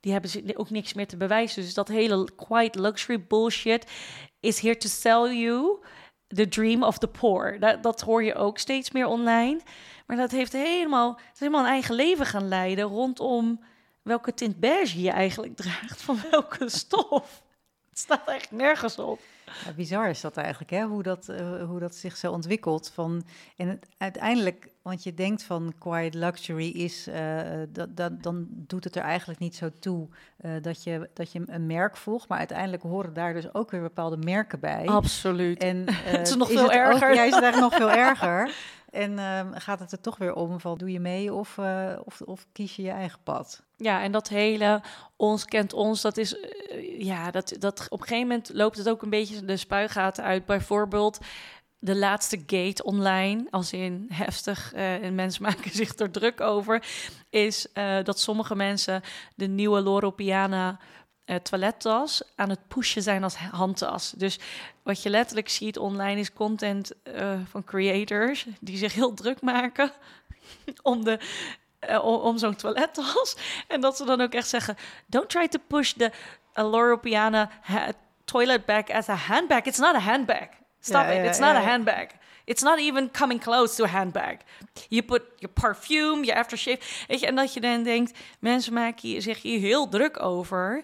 die 0.00 0.12
hebben 0.12 0.30
ze 0.30 0.52
ook 0.56 0.70
niks 0.70 0.94
meer 0.94 1.06
te 1.06 1.16
bewijzen. 1.16 1.62
Dus 1.62 1.74
dat 1.74 1.88
hele 1.88 2.28
quiet 2.36 2.74
luxury 2.74 3.24
bullshit 3.28 3.90
is 4.40 4.60
here 4.60 4.76
to 4.76 4.88
sell 4.88 5.34
you 5.34 5.84
the 6.28 6.48
dream 6.48 6.82
of 6.82 6.98
the 6.98 7.08
poor. 7.08 7.58
Dat, 7.60 7.82
dat 7.82 8.00
hoor 8.00 8.24
je 8.24 8.34
ook 8.34 8.58
steeds 8.58 8.90
meer 8.90 9.06
online. 9.06 9.60
Maar 10.06 10.16
dat 10.16 10.30
heeft 10.30 10.52
helemaal, 10.52 11.18
helemaal 11.38 11.60
een 11.60 11.70
eigen 11.70 11.94
leven 11.94 12.26
gaan 12.26 12.48
leiden 12.48 12.84
rondom 12.84 13.60
welke 14.06 14.34
tint 14.34 14.60
beige 14.60 15.00
je 15.00 15.10
eigenlijk 15.10 15.56
draagt, 15.56 16.02
van 16.02 16.20
welke 16.30 16.68
stof. 16.68 17.42
Het 17.88 17.98
staat 17.98 18.28
echt 18.28 18.50
nergens 18.50 18.98
op. 18.98 19.20
Ja, 19.64 19.72
bizar 19.76 20.08
is 20.08 20.20
dat 20.20 20.36
eigenlijk, 20.36 20.70
hè? 20.70 20.84
Hoe, 20.84 21.02
dat, 21.02 21.28
eh, 21.28 21.62
hoe 21.62 21.80
dat 21.80 21.94
zich 21.94 22.16
zo 22.16 22.32
ontwikkelt. 22.32 22.90
Van, 22.94 23.24
en 23.56 23.68
het, 23.68 23.86
uiteindelijk, 23.98 24.68
want 24.82 25.02
je 25.02 25.14
denkt 25.14 25.42
van 25.42 25.74
quiet 25.78 26.14
luxury 26.14 26.70
is, 26.70 27.06
eh, 27.06 27.40
dat, 27.68 27.96
dat, 27.96 28.22
dan 28.22 28.46
doet 28.50 28.84
het 28.84 28.96
er 28.96 29.02
eigenlijk 29.02 29.38
niet 29.38 29.56
zo 29.56 29.70
toe 29.78 30.08
eh, 30.36 30.50
dat, 30.62 30.84
je, 30.84 31.10
dat 31.14 31.32
je 31.32 31.42
een 31.46 31.66
merk 31.66 31.96
volgt. 31.96 32.28
Maar 32.28 32.38
uiteindelijk 32.38 32.82
horen 32.82 33.14
daar 33.14 33.32
dus 33.32 33.54
ook 33.54 33.70
weer 33.70 33.80
bepaalde 33.80 34.16
merken 34.16 34.60
bij. 34.60 34.86
Absoluut. 34.86 35.62
En, 35.62 35.84
Het 35.94 36.28
is 36.28 36.36
nog 36.36 36.50
veel 36.50 36.72
erger. 36.72 37.14
ja, 37.14 37.24
is 37.24 37.34
het 37.34 37.42
eigenlijk 37.42 37.72
nog 37.72 37.74
veel 37.74 37.98
erger. 38.06 38.54
En 38.90 39.18
ehm, 39.18 39.52
gaat 39.52 39.78
het 39.78 39.92
er 39.92 40.00
toch 40.00 40.16
weer 40.16 40.34
om 40.34 40.60
van 40.60 40.78
doe 40.78 40.92
je 40.92 41.00
mee 41.00 41.32
of, 41.32 41.58
of, 42.04 42.20
of 42.20 42.46
kies 42.52 42.76
je 42.76 42.82
je 42.82 42.90
eigen 42.90 43.18
pad? 43.22 43.62
Ja, 43.76 44.02
en 44.02 44.12
dat 44.12 44.28
hele 44.28 44.82
ons 45.16 45.44
kent 45.44 45.72
ons, 45.72 46.00
dat 46.00 46.16
is, 46.16 46.36
ja, 46.98 47.30
dat, 47.30 47.56
dat 47.58 47.86
op 47.88 48.00
een 48.00 48.06
gegeven 48.06 48.28
moment 48.28 48.50
loopt 48.52 48.76
het 48.78 48.88
ook 48.88 49.02
een 49.02 49.10
beetje 49.10 49.35
de 49.44 49.56
spuigaten 49.56 50.24
uit. 50.24 50.46
Bijvoorbeeld 50.46 51.18
de 51.78 51.96
laatste 51.96 52.42
gate 52.46 52.84
online, 52.84 53.46
als 53.50 53.72
in 53.72 54.06
heftig, 54.12 54.72
eh, 54.72 55.04
en 55.04 55.14
mensen 55.14 55.42
maken 55.48 55.70
zich 55.70 55.98
er 55.98 56.10
druk 56.10 56.40
over, 56.40 56.84
is 57.30 57.72
eh, 57.72 58.04
dat 58.04 58.20
sommige 58.20 58.56
mensen 58.56 59.02
de 59.34 59.46
nieuwe 59.46 59.80
Loro 59.80 60.10
Piana 60.10 60.78
eh, 61.24 61.36
toilettas 61.36 62.22
aan 62.34 62.50
het 62.50 62.68
pushen 62.68 63.02
zijn 63.02 63.22
als 63.22 63.36
handtas. 63.36 64.10
Dus 64.10 64.38
wat 64.82 65.02
je 65.02 65.10
letterlijk 65.10 65.48
ziet 65.48 65.78
online 65.78 66.20
is 66.20 66.32
content 66.32 66.92
van 67.44 67.64
creators 67.64 68.46
die 68.60 68.76
zich 68.76 68.94
heel 68.94 69.14
druk 69.14 69.40
maken. 69.40 69.92
om, 70.82 71.04
de, 71.04 71.18
om, 72.02 72.38
zo'n 72.38 72.56
toilettas. 72.56 73.36
En 73.68 73.80
dat 73.80 73.96
ze 73.96 74.04
dan 74.04 74.20
ook 74.20 74.32
echt 74.32 74.48
zeggen: 74.48 74.76
Don't 75.06 75.30
try 75.30 75.48
to 75.48 75.58
push 75.66 75.92
the 75.92 76.12
Loro 76.54 76.96
Piana 76.96 77.50
toilet 78.26 78.64
bag 78.66 78.90
as 78.90 79.08
a 79.08 79.14
handbag. 79.14 79.64
It's 79.66 79.78
not 79.78 79.94
a 79.94 79.98
handbag. 80.00 80.48
Stop 80.80 81.04
it. 81.10 81.24
It's 81.26 81.38
not 81.38 81.56
a 81.56 81.60
handbag. 81.68 82.08
It's 82.44 82.62
not 82.62 82.78
even 82.78 83.10
coming 83.10 83.40
close 83.40 83.74
to 83.76 83.84
a 83.84 83.88
handbag. 83.88 84.36
You 84.88 85.02
put 85.02 85.22
your 85.36 85.54
perfume, 85.54 86.24
je 86.24 86.34
aftershave. 86.36 86.78
Weet 87.06 87.20
je, 87.20 87.26
en 87.26 87.34
dat 87.34 87.54
je 87.54 87.60
dan 87.60 87.82
denkt, 87.82 88.18
mensen 88.40 88.72
maken 88.72 89.08
hier, 89.08 89.22
zich 89.22 89.42
hier 89.42 89.58
heel 89.60 89.88
druk 89.88 90.22
over. 90.22 90.82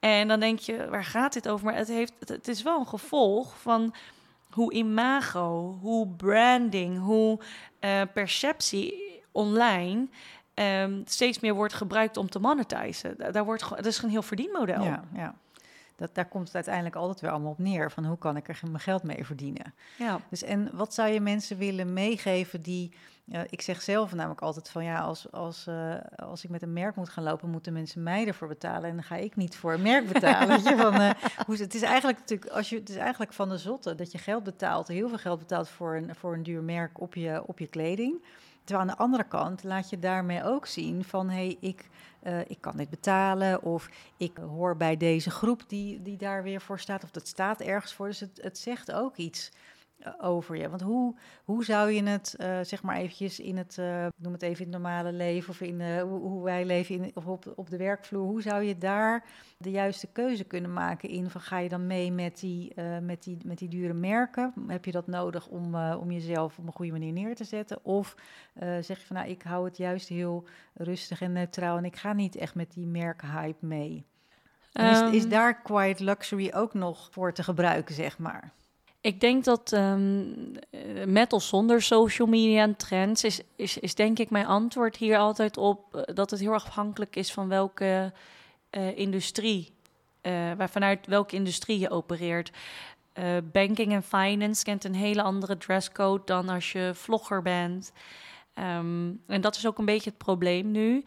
En 0.00 0.28
dan 0.28 0.40
denk 0.40 0.58
je, 0.58 0.88
waar 0.88 1.04
gaat 1.04 1.32
dit 1.32 1.48
over? 1.48 1.64
Maar 1.66 1.74
het, 1.76 1.88
heeft, 1.88 2.12
het, 2.26 2.48
is 2.48 2.62
wel 2.62 2.78
een 2.78 2.86
gevolg 2.88 3.54
van 3.60 3.94
hoe 4.50 4.72
imago, 4.72 5.78
hoe 5.80 6.08
branding, 6.08 6.98
hoe 6.98 7.40
eh, 7.80 8.00
perceptie 8.14 9.20
online 9.32 10.08
ehm, 10.54 11.00
steeds 11.04 11.40
meer 11.40 11.54
wordt 11.54 11.74
gebruikt 11.74 12.16
om 12.16 12.28
te 12.30 12.38
monetizen. 12.38 13.14
Da- 13.18 13.30
Daar 13.30 13.44
wordt, 13.44 13.68
dat 13.68 13.86
is 13.86 14.02
een 14.02 14.10
heel 14.10 14.22
verdienmodel. 14.22 14.82
Ja, 14.82 15.04
ja. 15.14 15.34
Dat, 15.96 16.14
daar 16.14 16.28
komt 16.28 16.46
het 16.46 16.54
uiteindelijk 16.54 16.94
altijd 16.94 17.20
weer 17.20 17.30
allemaal 17.30 17.50
op 17.50 17.58
neer. 17.58 17.90
Van 17.90 18.04
hoe 18.04 18.18
kan 18.18 18.36
ik 18.36 18.48
er 18.48 18.60
mijn 18.62 18.80
geld 18.80 19.02
mee 19.02 19.26
verdienen? 19.26 19.74
Ja. 19.98 20.20
Dus 20.30 20.42
en 20.42 20.70
wat 20.72 20.94
zou 20.94 21.08
je 21.08 21.20
mensen 21.20 21.58
willen 21.58 21.92
meegeven 21.92 22.62
die... 22.62 22.92
eh, 23.30 23.40
ik 23.48 23.62
zeg 23.62 23.82
zelf 23.82 24.14
namelijk 24.14 24.40
altijd 24.40 24.68
van 24.68 24.84
ja, 24.84 25.00
als, 25.00 25.32
als, 25.32 25.66
eh, 25.66 25.94
als 26.16 26.44
ik 26.44 26.50
met 26.50 26.62
een 26.62 26.72
merk 26.72 26.96
moet 26.96 27.08
gaan 27.08 27.24
lopen, 27.24 27.50
moeten 27.50 27.72
mensen 27.72 28.02
mij 28.02 28.26
ervoor 28.26 28.48
betalen. 28.48 28.88
En 28.88 28.94
dan 28.94 29.04
ga 29.04 29.16
ik 29.16 29.36
niet 29.36 29.56
voor 29.56 29.72
een 29.72 29.82
merk 29.82 30.12
betalen. 30.12 30.62
Je, 30.64 30.76
van, 30.76 30.94
eh, 30.94 31.10
hoe, 31.46 31.56
het 31.56 31.74
is 31.74 31.82
eigenlijk 31.82 32.18
natuurlijk, 32.18 32.50
als 32.50 32.68
je, 32.68 32.76
het 32.76 32.88
is 32.88 32.96
eigenlijk 32.96 33.32
van 33.32 33.48
de 33.48 33.58
zotte 33.58 33.94
dat 33.94 34.12
je 34.12 34.18
geld 34.18 34.44
betaalt, 34.44 34.88
heel 34.88 35.08
veel 35.08 35.18
geld 35.18 35.38
betaalt 35.38 35.68
voor 35.68 35.96
een, 35.96 36.14
voor 36.14 36.34
een 36.34 36.42
duur 36.42 36.62
merk 36.62 37.00
op 37.00 37.14
je, 37.14 37.42
op 37.46 37.58
je 37.58 37.66
kleding. 37.66 38.22
Terwijl 38.64 38.88
aan 38.88 38.94
de 38.96 39.02
andere 39.02 39.24
kant 39.24 39.64
laat 39.64 39.90
je 39.90 39.98
daarmee 39.98 40.44
ook 40.44 40.66
zien 40.66 41.04
van 41.04 41.28
hé, 41.28 41.34
hey, 41.34 41.56
ik, 41.60 41.88
eh, 42.20 42.40
ik 42.40 42.60
kan 42.60 42.76
dit 42.76 42.90
betalen 42.90 43.62
of 43.62 43.88
ik 44.16 44.36
hoor 44.36 44.76
bij 44.76 44.96
deze 44.96 45.30
groep 45.30 45.62
die, 45.66 46.02
die 46.02 46.16
daar 46.16 46.42
weer 46.42 46.60
voor 46.60 46.80
staat 46.80 47.04
of 47.04 47.10
dat 47.10 47.28
staat 47.28 47.60
ergens 47.60 47.94
voor. 47.94 48.06
Dus 48.06 48.20
het, 48.20 48.38
het 48.42 48.58
zegt 48.58 48.92
ook 48.92 49.16
iets 49.16 49.50
over 50.20 50.56
je. 50.56 50.68
Want 50.68 50.80
hoe, 50.80 51.14
hoe 51.44 51.64
zou 51.64 51.90
je 51.90 52.02
het, 52.02 52.34
eh, 52.38 52.58
zeg 52.62 52.82
maar 52.82 52.96
eventjes 52.96 53.40
in 53.40 53.56
het, 53.56 53.78
eh, 53.78 54.06
noem 54.16 54.32
het 54.32 54.42
even 54.42 54.64
in 54.64 54.72
het 54.72 54.82
normale 54.82 55.12
leven 55.12 55.50
of 55.50 55.60
in 55.60 55.80
eh, 55.80 56.02
hoe, 56.02 56.20
hoe 56.20 56.44
wij 56.44 56.64
leven 56.64 56.94
in, 56.94 57.10
of 57.14 57.26
op, 57.26 57.52
op 57.56 57.70
de 57.70 57.76
werkvloer, 57.76 58.24
hoe 58.24 58.42
zou 58.42 58.62
je 58.62 58.78
daar 58.78 59.24
de 59.58 59.70
juiste 59.70 60.06
keuze 60.06 60.44
kunnen 60.44 60.72
maken 60.72 61.08
in 61.08 61.30
van 61.30 61.40
ga 61.40 61.58
je 61.58 61.68
dan 61.68 61.86
mee 61.86 62.12
met 62.12 62.40
die, 62.40 62.72
met 63.02 63.22
die, 63.22 63.38
met 63.44 63.58
die 63.58 63.68
dure 63.68 63.92
merken? 63.92 64.52
Heb 64.66 64.84
je 64.84 64.92
dat 64.92 65.06
nodig 65.06 65.48
om, 65.48 65.74
om 65.74 66.10
jezelf 66.10 66.58
op 66.58 66.66
een 66.66 66.72
goede 66.72 66.92
manier 66.92 67.12
neer 67.12 67.34
te 67.34 67.44
zetten? 67.44 67.84
Of 67.84 68.16
zeg 68.58 68.98
je 68.98 69.06
van 69.06 69.16
nou, 69.16 69.28
ik 69.28 69.42
hou 69.42 69.64
het 69.64 69.76
juist 69.76 70.08
heel 70.08 70.44
rustig 70.74 71.20
en 71.20 71.32
neutraal 71.32 71.76
en 71.76 71.84
ik 71.84 71.96
ga 71.96 72.12
niet 72.12 72.36
echt 72.36 72.54
met 72.54 72.72
die 72.72 72.86
merkhype 72.86 73.66
mee? 73.66 74.04
Is, 74.72 75.00
is 75.00 75.22
Ehm, 75.22 75.28
daar 75.28 75.62
quiet 75.62 76.00
luxury 76.00 76.50
ook 76.54 76.74
nog 76.74 77.08
voor 77.10 77.32
te 77.32 77.42
gebruiken, 77.42 77.94
zeg 77.94 78.18
maar? 78.18 78.52
Ik 79.02 79.20
denk 79.20 79.44
dat 79.44 79.72
eh, 79.72 79.94
met 81.06 81.32
of 81.32 81.42
zonder 81.42 81.82
social 81.82 82.28
media 82.28 82.62
en 82.62 82.76
trends 82.76 83.24
is, 83.24 83.40
is, 83.56 83.78
is 83.78 83.94
denk 83.94 84.18
ik 84.18 84.30
mijn 84.30 84.46
antwoord 84.46 84.96
hier 84.96 85.18
altijd 85.18 85.56
op 85.56 85.96
eh, 85.96 86.14
dat 86.14 86.30
het 86.30 86.40
heel 86.40 86.52
afhankelijk 86.52 87.16
is 87.16 87.32
van 87.32 87.48
welke 87.48 88.12
eh, 88.70 88.98
industrie, 88.98 89.72
waar 90.56 90.70
vanuit 90.70 91.06
welke 91.06 91.36
industrie 91.36 91.78
je 91.78 91.90
opereert. 91.90 92.50
Banking 93.52 93.92
en 93.92 94.02
finance 94.02 94.64
kent 94.64 94.84
een 94.84 94.94
hele 94.94 95.22
andere 95.22 95.56
dresscode 95.56 96.22
dan 96.24 96.48
als 96.48 96.72
je 96.72 96.90
vlogger 96.94 97.42
bent. 97.42 97.92
Ehm, 98.54 99.10
en 99.26 99.40
dat 99.40 99.56
is 99.56 99.66
ook 99.66 99.78
een 99.78 99.84
beetje 99.84 100.10
het 100.10 100.18
probleem 100.18 100.70
nu. 100.70 101.04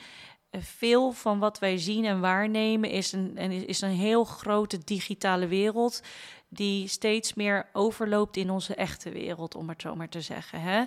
Veel 0.51 1.11
van 1.11 1.39
wat 1.39 1.59
wij 1.59 1.77
zien 1.77 2.05
en 2.05 2.19
waarnemen 2.19 2.89
is 2.89 3.11
een, 3.11 3.37
en 3.37 3.51
is- 3.51 3.65
is 3.65 3.81
een 3.81 3.89
heel 3.89 4.23
grote 4.23 4.77
digitale 4.83 5.47
wereld 5.47 6.01
die 6.55 6.87
steeds 6.87 7.33
meer 7.33 7.69
overloopt 7.73 8.37
in 8.37 8.49
onze 8.49 8.75
echte 8.75 9.09
wereld, 9.09 9.55
om 9.55 9.69
het 9.69 9.81
zo 9.81 9.95
maar 9.95 10.09
te 10.09 10.21
zeggen. 10.21 10.61
Hè? 10.61 10.83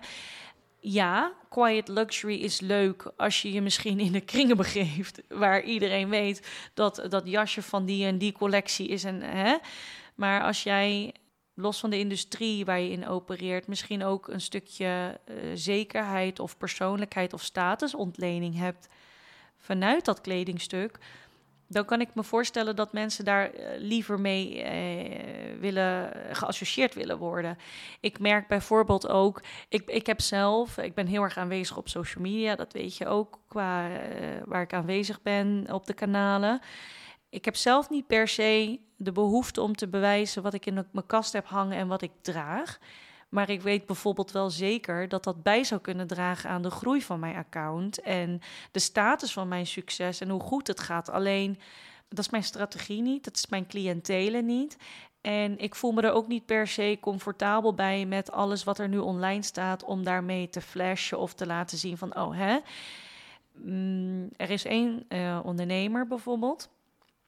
Ja, 0.81 1.33
quiet 1.49 1.89
luxury 1.89 2.35
is 2.35 2.61
leuk 2.61 3.13
als 3.17 3.43
je 3.43 3.53
je 3.53 3.61
misschien 3.61 4.01
in 4.01 4.13
de 4.13 4.21
kringen 4.21 4.57
begeeft, 4.57 5.23
waar 5.29 5.63
iedereen 5.63 6.09
weet 6.09 6.49
dat 6.75 7.07
dat 7.09 7.29
jasje 7.29 7.63
van 7.63 7.85
die 7.85 8.07
en 8.07 8.19
die 8.19 8.33
collectie 8.33 8.89
is. 8.89 9.05
En, 9.05 9.21
hè? 9.23 9.57
Maar 10.15 10.43
als 10.43 10.63
jij 10.63 11.15
los 11.55 11.79
van 11.81 11.91
de 11.91 11.99
industrie 11.99 12.65
waar 12.65 12.81
je 12.81 12.91
in 12.91 13.09
opereert, 13.09 13.67
misschien 13.67 14.05
ook 14.05 14.29
een 14.29 14.41
stukje 14.41 15.21
eh, 15.25 15.35
zekerheid 15.55 16.41
of 16.41 16.57
persoonlijkheid 16.57 17.33
of 17.33 17.43
statusontlening 17.43 18.57
hebt 18.57 18.89
vanuit 19.57 20.05
dat 20.05 20.21
kledingstuk, 20.21 20.99
dan 21.69 21.85
kan 21.85 22.01
ik 22.01 22.15
me 22.15 22.23
voorstellen 22.23 22.77
dat 22.77 22.93
mensen 22.93 23.25
daar 23.25 23.51
eh, 23.51 23.79
liever 23.79 24.21
mee 24.21 24.63
eh, 24.63 25.61
willen 25.61 26.13
geassocieerd 26.33 26.95
willen 26.95 27.19
worden. 27.19 27.59
Ik 28.01 28.19
merk 28.19 28.49
bijvoorbeeld 28.49 29.09
ook, 29.09 29.43
ik, 29.69 29.91
ik 29.91 30.07
heb 30.07 30.21
zelf, 30.21 30.79
ik 30.79 30.95
ben 30.95 31.07
heel 31.07 31.23
erg 31.23 31.37
aanwezig 31.37 31.77
op 31.77 31.89
social 31.89 32.23
media, 32.23 32.57
dat 32.57 32.73
weet 32.73 32.97
je 32.97 33.07
ook, 33.07 33.39
qua 33.49 33.91
eh, 33.91 33.99
waar 34.45 34.63
ik 34.63 34.73
aanwezig 34.73 35.23
ben 35.23 35.67
op 35.73 35.87
de 35.87 35.95
kanalen. 35.95 36.61
Ik 37.31 37.45
heb 37.45 37.57
zelf 37.57 37.91
niet 37.91 38.07
per 38.07 38.29
se 38.29 38.81
de 38.97 39.13
behoefte 39.13 39.61
om 39.61 39.75
te 39.75 39.89
bewijzen 39.89 40.43
wat 40.43 40.55
ik 40.55 40.67
in 40.67 40.75
mijn 40.75 41.07
kast 41.07 41.33
heb 41.33 41.47
hangen 41.47 41.77
en 41.77 41.89
wat 41.89 42.03
ik 42.03 42.13
draag. 42.21 42.79
Maar 43.29 43.51
ik 43.51 43.63
weet 43.63 43.87
bijvoorbeeld 43.87 44.33
wel 44.33 44.51
zeker 44.51 45.09
dat 45.09 45.25
dat 45.25 45.43
bij 45.43 45.65
zou 45.65 45.81
kunnen 45.81 46.07
dragen 46.07 46.51
aan 46.51 46.63
de 46.63 46.71
groei 46.71 47.03
van 47.03 47.21
mijn 47.21 47.37
account 47.37 48.01
en 48.01 48.41
de 48.71 48.79
status 48.79 49.33
van 49.33 49.49
mijn 49.49 49.67
succes 49.67 50.21
en 50.21 50.29
hoe 50.29 50.41
goed 50.41 50.67
het 50.67 50.81
gaat. 50.81 51.11
Alleen, 51.11 51.59
dat 52.09 52.19
is 52.19 52.31
mijn 52.31 52.45
strategie 52.45 53.03
niet, 53.03 53.25
dat 53.25 53.37
is 53.37 53.47
mijn 53.47 53.67
cliëntelen 53.67 54.47
niet. 54.47 54.77
En 55.21 55.59
ik 55.59 55.75
voel 55.75 55.93
me 55.93 56.03
er 56.03 56.13
ook 56.13 56.29
niet 56.29 56.47
per 56.47 56.67
se 56.67 56.99
comfortabel 57.01 57.75
bij 57.75 58.07
met 58.07 58.33
alles 58.33 58.65
wat 58.65 58.79
er 58.79 58.89
nu 58.89 58.99
online 58.99 59.43
staat 59.43 59.85
om 59.85 60.05
daarmee 60.05 60.49
te 60.49 60.61
flashen 60.61 61.19
of 61.19 61.35
te 61.35 61.47
laten 61.47 61.79
zien 61.79 61.99
van, 61.99 62.17
oh 62.17 62.37
hè. 62.37 62.59
Mm, 63.53 64.29
er 64.37 64.51
is 64.51 64.65
één 64.65 65.05
eh, 65.09 65.41
ondernemer 65.45 66.07
bijvoorbeeld. 66.07 66.69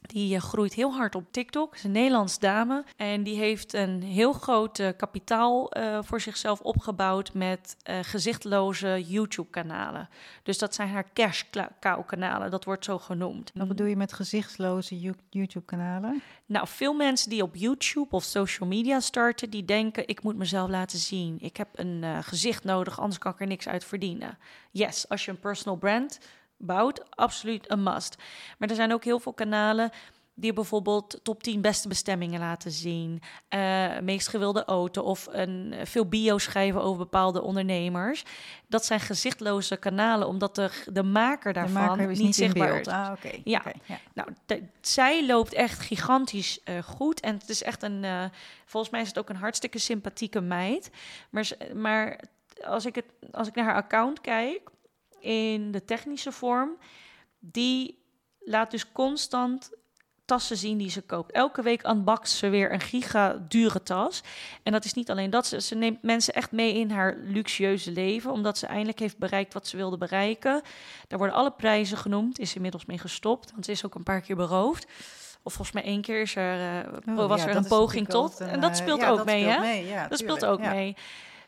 Die 0.01 0.35
eh, 0.35 0.41
groeit 0.41 0.75
heel 0.75 0.93
hard 0.93 1.15
op 1.15 1.33
TikTok. 1.33 1.75
is 1.75 1.85
een 1.85 1.91
Nederlands 1.91 2.39
dame. 2.39 2.85
En 2.97 3.23
die 3.23 3.37
heeft 3.39 3.73
een 3.73 4.03
heel 4.03 4.33
groot 4.33 4.79
eh, 4.79 4.89
kapitaal 4.97 5.71
eh, 5.71 5.99
voor 6.03 6.21
zichzelf 6.21 6.61
opgebouwd 6.61 7.35
met 7.35 7.77
gezichtloze 8.03 9.05
YouTube-kanalen. 9.07 10.09
Dus 10.43 10.59
dat 10.59 10.75
zijn 10.75 10.89
haar 10.89 11.13
cash 11.13 11.43
cow-kanalen. 11.81 12.51
Dat 12.51 12.65
wordt 12.65 12.85
zo 12.85 12.99
genoemd. 12.99 13.51
Wat 13.55 13.69
bedoel 13.69 13.87
je 13.87 13.97
met 13.97 14.13
gezichtsloze 14.13 15.01
You- 15.01 15.15
YouTube-kanalen? 15.31 16.23
Nou, 16.47 16.67
veel 16.69 16.95
mensen 16.95 17.31
die 17.31 17.43
op 17.43 17.57
YouTube 17.57 18.09
of 18.11 18.23
social 18.25 18.69
media 18.69 19.01
starten, 19.01 19.51
die 19.51 19.65
denken: 19.65 20.09
ik 20.09 20.23
moet 20.23 20.37
mezelf 20.37 20.71
laten 20.71 20.99
zien. 20.99 21.37
Ik 21.41 21.57
heb 21.57 21.69
een 21.75 22.25
gezicht 22.25 22.65
nodig, 22.65 23.01
anders 23.01 23.19
kan 23.19 23.33
ik 23.33 23.41
er 23.41 23.47
niks 23.47 23.69
uit 23.69 23.85
verdienen. 23.85 24.39
Yes, 24.71 25.09
als 25.09 25.25
je 25.25 25.31
een 25.31 25.41
personal 25.41 25.77
brand 25.77 26.19
bouwt, 26.61 27.05
absoluut 27.17 27.71
een 27.71 27.83
must. 27.83 28.17
Maar 28.59 28.69
er 28.69 28.75
zijn 28.75 28.93
ook 28.93 29.05
heel 29.05 29.19
veel 29.21 29.33
kanalen 29.33 29.91
die 30.35 30.53
bijvoorbeeld 30.53 31.21
top 31.23 31.43
10 31.43 31.61
beste 31.61 31.89
bestemmingen 31.89 32.41
laten 32.41 32.71
zien, 32.71 33.23
eh, 33.49 33.99
meest 33.99 34.29
gewilde 34.29 34.65
auto 34.65 35.03
of 35.03 35.29
een, 35.31 35.75
veel 35.85 36.07
bio 36.07 36.39
schrijven 36.39 36.83
over 36.83 36.99
bepaalde 36.99 37.43
ondernemers. 37.43 38.25
Dat 38.69 38.85
zijn 38.85 39.01
gezichtloze 39.01 39.77
kanalen, 39.77 40.27
omdat 40.29 40.55
de, 40.55 40.71
de 40.93 41.03
maker 41.03 41.53
De 41.53 41.59
daarvan 41.59 41.83
maker 41.87 42.11
is 42.11 42.19
niet, 42.19 42.35
zichtbaar 42.35 42.81
is. 42.81 42.87
Ah, 42.87 43.11
oké. 43.13 43.31
Ja. 43.45 43.63
Nou, 44.15 44.29
de- 44.47 44.63
zij 44.81 45.27
loopt 45.27 45.53
echt 45.53 45.79
gigantisch 45.81 46.61
eh, 46.65 46.79
goed. 46.83 47.21
En 47.21 47.35
het 47.35 47.49
is 47.49 47.63
echt 47.63 47.83
een. 47.83 48.05
eh, 48.05 48.25
volgens 48.65 48.93
mij 48.93 49.01
is 49.01 49.09
het 49.09 49.19
ook 49.19 49.29
een 49.29 49.37
hartstikke 49.37 49.79
sympathieke 49.79 50.41
meid. 50.41 50.91
Maar, 51.31 51.49
maar 51.75 52.21
als, 52.65 52.87
ik 52.87 52.95
het, 52.95 53.05
als 53.33 53.49
ik 53.49 53.55
naar 53.55 53.65
haar 53.65 53.75
account 53.83 54.21
kijk, 54.21 54.71
in 55.21 55.71
de 55.71 55.85
technische 55.85 56.33
vorm, 56.33 56.77
die 57.39 57.99
laat 58.39 58.71
dus 58.71 58.93
constant 58.93 59.71
tassen 60.31 60.57
zien 60.57 60.79
die 60.79 60.91
ze 60.91 61.03
koopt. 61.03 61.33
Elke 61.33 61.63
week 61.63 61.87
unboxt 61.87 62.37
ze 62.37 62.49
weer 62.49 62.73
een 62.73 62.81
giga 62.81 63.45
dure 63.49 63.83
tas. 63.83 64.23
En 64.63 64.73
dat 64.73 64.85
is 64.85 64.95
niet 64.95 65.11
alleen 65.11 65.31
dat. 65.31 65.47
Ze, 65.47 65.61
ze 65.61 65.75
neemt 65.75 66.03
mensen 66.03 66.35
echt 66.35 66.53
mee 66.53 66.75
in 66.75 66.91
haar 66.91 67.17
luxueuze 67.19 67.91
leven. 67.91 68.31
Omdat 68.31 68.59
ze 68.59 68.67
eindelijk 68.67 68.99
heeft 68.99 69.19
bereikt 69.19 69.55
wat 69.55 69.67
ze 69.67 69.77
wilde 69.77 69.99
bereiken. 69.99 70.63
Daar 71.09 71.19
worden 71.19 71.37
alle 71.37 71.51
prijzen 71.51 71.97
genoemd. 71.97 72.39
Is 72.39 72.55
inmiddels 72.55 72.87
mee 72.87 72.99
gestopt. 72.99 73.51
Want 73.51 73.65
ze 73.65 73.71
is 73.71 73.85
ook 73.85 73.95
een 73.95 74.03
paar 74.03 74.21
keer 74.21 74.37
beroofd. 74.37 74.87
Of 75.43 75.53
volgens 75.53 75.73
mij 75.73 75.85
één 75.85 76.01
keer 76.01 76.21
is 76.21 76.37
er, 76.37 76.85
eh, 76.85 77.19
Oh, 77.19 77.29
was 77.29 77.43
ja, 77.43 77.49
er 77.49 77.57
een 77.57 77.69
poging 77.69 78.09
tot. 78.09 78.41
en 78.41 78.61
dat 78.61 78.71
eh, 78.71 78.77
speelt 78.77 79.01
ja, 79.01 79.09
ook 79.09 79.17
dat 79.17 79.27
mee, 79.27 79.45
hè? 79.45 79.73
ja, 79.73 80.09
dat 80.09 80.19
speelt 80.19 80.45
ook 80.45 80.61
mee. 80.61 80.97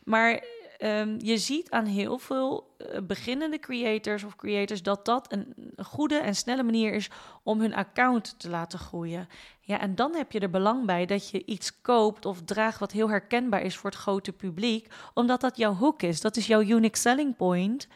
Maar 0.04 0.44
ehm, 0.82 1.14
je 1.18 1.38
ziet 1.38 1.70
aan 1.70 1.84
heel 1.84 2.18
veel 2.18 2.74
eh, 2.78 3.00
beginnende 3.02 3.58
creators 3.58 4.24
of 4.24 4.36
creators 4.36 4.82
dat 4.82 5.04
dat 5.04 5.32
een 5.32 5.54
goede 5.84 6.16
en 6.18 6.34
snelle 6.34 6.62
manier 6.62 6.92
is 6.94 7.10
om 7.42 7.60
hun 7.60 7.74
account 7.74 8.38
te 8.38 8.48
laten 8.48 8.78
groeien. 8.78 9.28
Ja, 9.60 9.80
en 9.80 9.94
dan 9.94 10.14
heb 10.14 10.32
je 10.32 10.40
er 10.40 10.50
belang 10.50 10.86
bij 10.86 11.06
dat 11.06 11.30
je 11.30 11.44
iets 11.44 11.80
koopt 11.80 12.26
of 12.26 12.42
draagt 12.44 12.78
wat 12.78 12.92
heel 12.92 13.08
herkenbaar 13.10 13.62
is 13.62 13.76
voor 13.76 13.90
het 13.90 13.98
grote 13.98 14.32
publiek, 14.32 14.88
omdat 15.14 15.40
dat 15.40 15.56
jouw 15.56 15.74
hook 15.74 16.02
is. 16.02 16.20
Dat 16.20 16.36
is 16.36 16.46
jouw 16.46 16.60
unique 16.62 16.98
selling 16.98 17.36
point. 17.36 17.88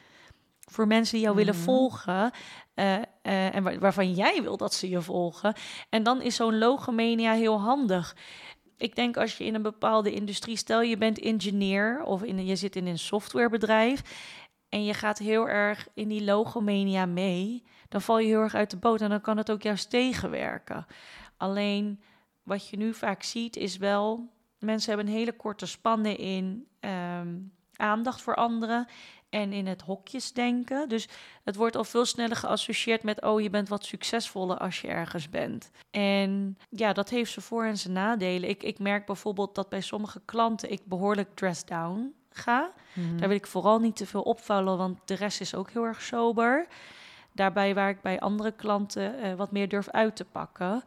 voor 0.71 0.87
mensen 0.87 1.15
die 1.15 1.25
jou 1.25 1.37
willen 1.37 1.55
Mhm. 1.55 1.63
volgen 1.65 2.31
eh, 2.75 2.95
eh, 3.23 3.55
en 3.55 3.63
waar- 3.63 3.79
waarvan 3.79 4.13
jij 4.15 4.43
wil 4.43 4.57
dat 4.57 4.75
ze 4.75 4.89
je 4.89 5.01
volgen. 5.03 5.55
En 5.89 6.03
dan 6.03 6.23
is 6.23 6.35
zo'n 6.37 6.59
logomania 6.59 7.33
heel 7.33 7.61
handig. 7.61 8.17
Ik 8.77 8.95
denk 8.95 9.17
als 9.17 9.39
je 9.39 9.45
in 9.45 9.55
een 9.55 9.63
bepaalde 9.63 10.13
industrie, 10.13 10.57
stel 10.57 10.83
je 10.83 10.97
bent 10.97 11.19
ingenieur 11.19 12.03
of 12.03 12.27
je 12.27 12.57
zit 12.57 12.77
in 12.77 12.87
een 12.87 12.99
softwarebedrijf 12.99 14.03
en 14.69 14.85
je 14.85 14.95
gaat 14.95 15.19
heel 15.19 15.49
erg 15.49 15.89
in 15.95 16.09
die 16.09 16.25
logomania 16.25 17.07
mee, 17.07 17.63
dan 17.89 18.01
val 18.01 18.19
je 18.19 18.27
heel 18.27 18.41
erg 18.41 18.55
uit 18.55 18.71
de 18.71 18.77
boot 18.77 19.01
en 19.01 19.11
dan 19.11 19.21
kan 19.21 19.37
het 19.37 19.51
ook 19.51 19.63
juist 19.63 19.91
tegenwerken. 19.91 20.87
Alleen 21.37 22.01
wat 22.43 22.69
je 22.69 22.77
nu 22.77 22.95
vaak 22.95 23.23
ziet 23.23 23.57
is 23.57 23.77
wel, 23.77 24.29
mensen 24.59 24.89
hebben 24.89 25.13
een 25.13 25.19
hele 25.19 25.37
korte 25.37 25.67
spanne 25.67 26.17
in 26.17 26.67
ehm, 26.81 27.35
aandacht 27.77 28.23
voor 28.23 28.35
anderen 28.35 28.87
en 29.31 29.53
in 29.53 29.67
het 29.67 29.83
hokjes 29.83 30.33
denken. 30.33 30.89
Dus 30.89 31.09
het 31.45 31.57
wordt 31.57 31.77
al 31.77 31.85
veel 31.85 32.05
sneller 32.05 32.37
geassocieerd 32.37 33.03
met, 33.03 33.23
oh, 33.23 33.41
je 33.41 33.51
bent 33.51 33.69
wat 33.69 33.85
succesvoller 33.85 34.59
als 34.59 34.81
je 34.81 34.89
ergens 34.89 35.29
bent. 35.31 35.71
En 35.91 36.59
ja, 36.69 36.93
dat 36.93 37.11
heeft 37.11 37.33
zijn 37.33 37.45
voor- 37.45 37.65
en 37.65 37.79
zijn 37.79 37.93
nadelen. 37.93 38.49
Ik, 38.49 38.63
ik 38.63 38.79
merk 38.79 39.07
bijvoorbeeld 39.07 39.55
dat 39.55 39.69
bij 39.69 39.81
sommige 39.81 40.21
klanten 40.25 40.71
ik 40.71 40.81
behoorlijk 40.85 41.35
dressed 41.35 41.69
down 41.69 42.15
ga. 42.31 42.73
Mhm. 42.93 43.17
Daar 43.17 43.29
wil 43.29 43.37
ik 43.37 43.47
vooral 43.47 43.79
niet 43.79 43.97
te 43.97 44.07
veel 44.07 44.23
opvallen, 44.23 44.79
want 44.79 44.99
de 45.05 45.15
rest 45.15 45.41
is 45.41 45.55
ook 45.55 45.71
heel 45.71 45.85
erg 45.85 46.03
sober. 46.03 46.67
Daarbij 47.33 47.75
waar 47.75 47.89
ik 47.91 48.01
bij 48.01 48.21
andere 48.21 48.53
klanten 48.53 49.19
eh, 49.21 49.35
wat 49.35 49.51
meer 49.51 49.69
durf 49.69 49.89
uit 49.91 50.17
te 50.17 50.25
pakken. 50.25 50.83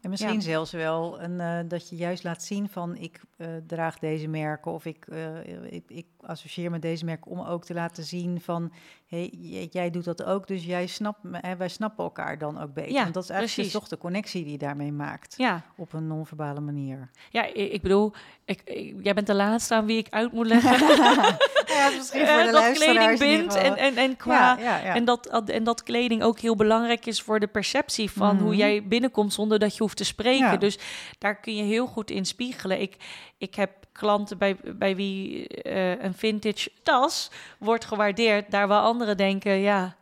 En 0.00 0.10
misschien 0.10 0.32
Ja. 0.34 0.40
zelfs 0.40 0.72
wel 0.72 1.20
een, 1.22 1.40
eh, 1.40 1.58
dat 1.68 1.88
je 1.88 1.96
juist 1.96 2.24
laat 2.24 2.42
zien 2.42 2.68
van 2.68 2.96
ik 2.96 3.20
eh, 3.36 3.48
draag 3.66 3.98
deze 3.98 4.28
merken 4.28 4.72
of 4.72 4.84
ik, 4.84 5.06
eh, 5.06 5.72
ik, 5.72 5.84
ik 5.90 6.06
associeer 6.20 6.70
met 6.70 6.82
deze 6.82 7.04
merken 7.04 7.30
om 7.30 7.40
ook 7.40 7.64
te 7.64 7.74
laten 7.74 8.04
zien 8.04 8.40
van 8.40 8.72
hey, 9.10 9.28
jij 9.70 9.90
doet 9.90 10.04
dat 10.04 10.24
ook, 10.24 10.46
dus 10.46 10.64
jij 10.64 10.86
snapt 10.86 11.18
hè, 11.32 11.56
wij 11.56 11.68
snappen 11.68 12.04
elkaar 12.04 12.38
dan 12.38 12.60
ook 12.60 12.74
beter. 12.74 12.92
Ja, 12.92 13.04
dat 13.04 13.22
is 13.22 13.30
eigenlijk 13.30 13.44
dus 13.44 13.54
precies. 13.54 13.72
toch 13.72 13.88
de 13.88 13.98
connectie 13.98 14.42
die 14.42 14.52
je 14.52 14.58
daarmee 14.58 14.92
maakt 14.92 15.34
Ja, 15.36 15.62
op 15.76 15.92
een 15.92 16.06
non-verbale 16.06 16.60
manier. 16.60 17.10
ja 17.30 17.44
ik, 17.46 17.72
ik 17.72 17.82
bedoel, 17.82 18.12
ik, 18.44 18.60
ik- 18.64 18.94
jij 19.02 19.14
bent 19.14 19.26
de 19.26 19.34
laatste 19.34 19.74
aan 19.74 19.86
wie 19.86 19.98
ik 19.98 20.06
uit 20.10 20.32
moet 20.32 20.46
leggen. 20.46 20.78
ja, 21.76 21.90
misschien 21.96 22.20
Eh, 22.20 22.52
dat 22.52 22.72
kleding 22.72 23.18
bindt 23.18 23.54
en, 23.54 23.76
en, 23.76 23.96
en 23.96 24.16
qua... 24.16 24.58
ja. 24.58 24.82
En, 24.94 25.04
dat, 25.04 25.26
en 25.48 25.64
dat 25.64 25.82
kleding 25.82 26.22
ook 26.22 26.38
heel 26.38 26.56
belangrijk 26.56 27.06
is 27.06 27.22
voor 27.22 27.40
de 27.40 27.46
perceptie 27.46 28.10
van 28.10 28.36
hoe 28.38 28.48
Mhm. 28.48 28.58
jij 28.58 28.86
binnenkomt 28.86 29.32
zonder 29.32 29.58
dat 29.58 29.76
je 29.76 29.82
hoeft 29.82 29.96
te 29.96 30.04
spreken. 30.04 30.60
Dus 30.60 30.78
daar 31.18 31.40
kun 31.40 31.54
je 31.56 31.62
heel 31.62 31.86
goed 31.86 32.10
in 32.10 32.24
spiegelen. 32.24 32.80
Ik, 32.80 32.96
ik 33.38 33.54
heb 33.54 33.70
klanten 33.92 34.38
bij, 34.38 34.56
bij 34.76 34.96
wie 34.96 35.48
eh, 35.48 36.02
een 36.04 36.14
vintage 36.14 36.70
tas 36.82 37.30
wordt 37.58 37.84
gewaardeerd. 37.84 38.50
Daar 38.50 38.68
waar 38.68 38.82
anderen 38.82 39.16
denken, 39.16 39.52
ja, 39.52 39.94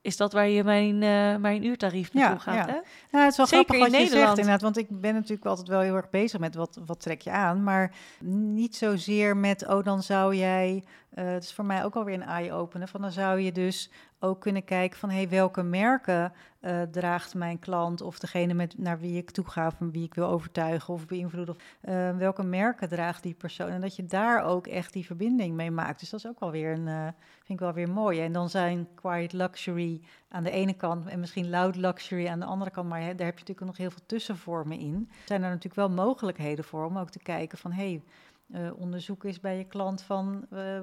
is 0.00 0.16
dat 0.16 0.32
waar 0.32 0.48
je 0.48 0.64
mijn, 0.64 1.02
eh, 1.02 1.36
mijn 1.36 1.64
uurtarief 1.66 2.10
Ja, 2.12 2.18
naartoe 2.20 2.40
gaat? 2.40 2.54
ja. 2.54 2.74
Hè? 2.74 2.80
Nou, 3.10 3.24
het 3.24 3.30
is 3.30 3.36
wel 3.36 3.46
Zeker 3.46 3.64
grappig 3.64 3.78
wat 3.78 3.86
je 3.90 3.98
Nederland. 3.98 4.26
zegt 4.26 4.38
inderdaad, 4.38 4.62
want 4.62 4.76
ik 4.76 5.00
ben 5.00 5.14
natuurlijk 5.14 5.46
altijd 5.46 5.68
wel 5.68 5.80
heel 5.80 5.94
erg 5.96 6.10
bezig 6.10 6.40
met 6.40 6.54
wat, 6.54 6.78
wat 6.86 7.00
trek 7.00 7.20
je 7.20 7.30
aan, 7.30 7.62
maar 7.62 7.94
niet 8.20 8.76
zozeer 8.76 9.36
met, 9.36 9.66
oh 9.66 9.84
dan 9.84 10.02
zou 10.02 10.34
jij, 10.34 10.84
eh 11.14 11.24
het 11.26 11.42
is 11.42 11.52
voor 11.52 11.64
mij 11.64 11.84
ook 11.84 11.94
alweer 11.96 12.14
een 12.14 12.22
eye-opener, 12.22 12.88
van 12.88 13.00
dan 13.00 13.12
zou 13.12 13.40
je 13.40 13.52
dus 13.52 13.90
ook 14.20 14.40
kunnen 14.40 14.64
kijken 14.64 14.98
van, 14.98 15.10
hey, 15.10 15.28
welke 15.28 15.62
merken 15.62 16.32
eh, 16.60 16.82
draagt 16.82 17.34
mijn 17.34 17.58
klant 17.58 18.00
of 18.00 18.18
degene 18.18 18.54
met, 18.54 18.78
naar 18.78 18.98
wie 18.98 19.16
ik 19.16 19.30
toe 19.30 19.44
ga, 19.44 19.70
van 19.70 19.90
wie 19.90 20.04
ik 20.04 20.14
wil 20.14 20.26
overtuigen 20.26 20.94
of 20.94 21.06
beïnvloeden, 21.06 21.54
of, 21.54 21.62
eh, 21.80 22.16
welke 22.16 22.42
merken 22.42 22.88
draagt 22.88 23.22
die 23.22 23.34
persoon 23.34 23.68
en 23.68 23.80
dat 23.80 23.96
je 23.96 24.04
daar 24.04 24.44
ook 24.44 24.66
echt 24.66 24.92
die 24.92 25.06
verbinding 25.06 25.54
mee 25.54 25.70
maakt. 25.70 26.00
Dus 26.00 26.10
dat 26.10 26.20
is 26.20 26.26
ook 26.26 26.40
wel 26.40 26.50
weer 26.50 26.72
een, 26.72 26.88
eh, 26.88 27.02
vind 27.44 27.48
ik 27.48 27.58
wel 27.58 27.72
weer 27.72 27.90
mooi. 27.90 28.20
En 28.20 28.32
dan 28.32 28.50
zijn 28.50 28.88
quiet 28.94 29.32
luxury 29.32 30.00
aan 30.28 30.42
de 30.42 30.50
ene 30.50 30.74
kant 30.74 31.06
en 31.06 31.20
misschien 31.20 31.50
loud 31.50 31.76
luxury 31.76 32.26
aan 32.26 32.40
de 32.40 32.46
andere 32.46 32.70
kant. 32.70 32.88
Maar 32.88 33.00
daar 33.00 33.08
heb 33.08 33.18
je 33.18 33.24
natuurlijk 33.24 33.66
nog 33.66 33.76
heel 33.76 33.90
veel 33.90 34.06
tussenvormen 34.06 34.78
in. 34.78 35.10
Zijn 35.24 35.42
er 35.42 35.48
natuurlijk 35.48 35.74
wel 35.74 35.90
mogelijkheden 35.90 36.64
voor 36.64 36.84
om 36.84 36.98
ook 36.98 37.10
te 37.10 37.18
kijken 37.18 37.58
van 37.58 37.72
hey, 37.72 38.02
eh, 38.52 38.70
onderzoek 38.76 39.24
eens 39.24 39.40
bij 39.40 39.58
je 39.58 39.64
klant 39.64 40.02
van 40.02 40.46
eh, 40.50 40.80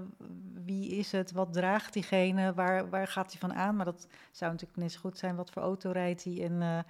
wie 0.66 0.90
is 0.90 1.12
het, 1.12 1.32
wat 1.32 1.54
draagt 1.54 1.94
diegene, 1.94 2.54
waar, 2.54 2.90
waar 2.90 3.08
gaat 3.08 3.32
hij 3.32 3.40
van 3.40 3.54
aan. 3.54 3.76
Maar 3.76 3.86
dat 3.86 4.08
zou 4.32 4.52
natuurlijk 4.52 4.80
net 4.80 4.92
zo 4.92 5.00
goed 5.00 5.18
zijn, 5.18 5.36
wat 5.36 5.50
voor 5.50 5.62
auto 5.62 5.92
rijdt 5.92 6.24
hij 6.24 6.44
en 6.44 6.86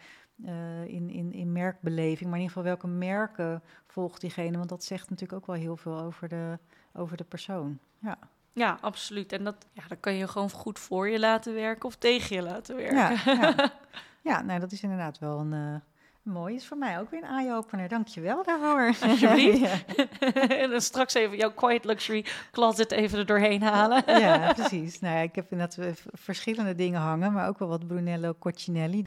eh, 0.45 0.83
in, 0.83 1.09
in, 1.09 1.33
in 1.33 1.51
merkbeleving. 1.51 2.29
Maar 2.29 2.39
in 2.39 2.45
ieder 2.45 2.47
geval 2.47 2.63
welke 2.63 2.87
merken 2.87 3.63
volgt 3.87 4.21
diegene, 4.21 4.57
want 4.57 4.69
dat 4.69 4.83
zegt 4.83 5.09
natuurlijk 5.09 5.39
ook 5.39 5.47
wel 5.47 5.55
heel 5.55 5.77
veel 5.77 5.99
over 5.99 6.27
de, 6.27 6.59
over 6.93 7.17
de 7.17 7.23
persoon. 7.23 7.79
Ja. 7.99 8.17
Ja, 8.53 8.77
absoluut. 8.81 9.31
En 9.31 9.43
dat, 9.43 9.67
ja, 9.71 9.83
dan 9.87 9.99
kan 9.99 10.13
je 10.13 10.27
gewoon 10.27 10.49
goed 10.49 10.79
voor 10.79 11.09
je 11.09 11.19
laten 11.19 11.53
werken 11.53 11.85
of 11.85 11.95
tegen 11.95 12.35
je 12.35 12.41
laten 12.41 12.75
werken. 12.75 12.97
Ja, 12.97 13.53
ja. 13.53 13.73
ja 14.31 14.41
nou, 14.41 14.59
dat 14.59 14.71
is 14.71 14.83
inderdaad 14.83 15.19
wel 15.19 15.39
een 15.39 15.81
mooi. 16.25 16.55
Is 16.55 16.65
voor 16.67 16.77
mij 16.77 16.99
ook 16.99 17.11
weer 17.11 17.23
een 17.23 17.29
eye-opener. 17.29 17.87
Dank 17.87 18.07
je 18.07 18.21
wel 18.21 18.43
daarvoor. 18.43 18.93
Alsjeblieft. 19.09 19.59
ja. 19.59 20.33
en 20.47 20.69
dan 20.75 20.81
straks 20.81 21.13
even 21.13 21.37
jouw 21.37 21.53
quiet 21.53 21.85
luxury 21.85 22.25
closet 22.51 22.91
even 22.91 23.19
er 23.19 23.25
doorheen 23.25 23.61
halen. 23.61 24.03
ja, 24.19 24.53
precies. 24.53 24.99
Nou 24.99 25.15
ja, 25.15 25.21
ik 25.21 25.35
heb 25.35 25.51
inderdaad 25.51 25.77
eh, 25.77 25.91
verschillende 26.13 26.75
dingen 26.75 26.99
hangen, 26.99 27.33
maar 27.33 27.47
ook 27.47 27.59
wel 27.59 27.67
wat 27.67 27.87
Brunello 27.87 28.35
Coccinelli. 28.39 29.05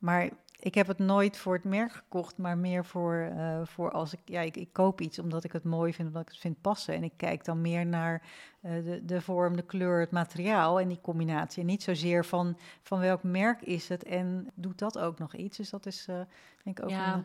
Maar 0.00 0.28
ik 0.60 0.74
heb 0.74 0.86
het 0.86 0.98
nooit 0.98 1.36
voor 1.36 1.54
het 1.54 1.64
merk 1.64 1.92
gekocht, 1.92 2.38
maar 2.38 2.58
meer 2.58 2.84
voor, 2.84 3.30
uh, 3.34 3.60
voor 3.64 3.90
als 3.90 4.12
ik, 4.12 4.20
ja, 4.24 4.40
ik, 4.40 4.56
ik, 4.56 4.72
koop 4.72 5.00
iets 5.00 5.18
omdat 5.18 5.44
ik 5.44 5.52
het 5.52 5.64
mooi 5.64 5.92
vind, 5.92 6.08
omdat 6.08 6.22
ik 6.22 6.28
het 6.28 6.38
vind 6.38 6.60
passen. 6.60 6.94
En 6.94 7.02
ik 7.02 7.12
kijk 7.16 7.44
dan 7.44 7.60
meer 7.60 7.86
naar 7.86 8.22
uh, 8.62 8.84
de, 8.84 9.04
de 9.04 9.20
vorm, 9.20 9.56
de 9.56 9.62
kleur, 9.62 10.00
het 10.00 10.10
materiaal 10.10 10.80
en 10.80 10.88
die 10.88 11.00
combinatie. 11.00 11.60
En 11.60 11.66
niet 11.66 11.82
zozeer 11.82 12.24
van, 12.24 12.58
van 12.82 12.98
welk 12.98 13.22
merk 13.22 13.62
is 13.62 13.88
het 13.88 14.04
en 14.04 14.50
doet 14.54 14.78
dat 14.78 14.98
ook 14.98 15.18
nog 15.18 15.34
iets. 15.34 15.56
Dus 15.56 15.70
dat 15.70 15.86
is 15.86 16.06
uh, 16.10 16.16
denk 16.64 16.78
ik 16.78 16.84
ook 16.84 16.90
ja, 16.90 17.14
een, 17.14 17.24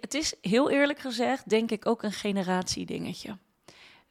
het, 0.00 0.14
is 0.14 0.34
heel 0.40 0.70
eerlijk 0.70 0.98
gezegd, 0.98 1.48
denk 1.48 1.70
ik 1.70 1.86
ook 1.86 2.02
een 2.02 2.12
generatiedingetje. 2.12 3.36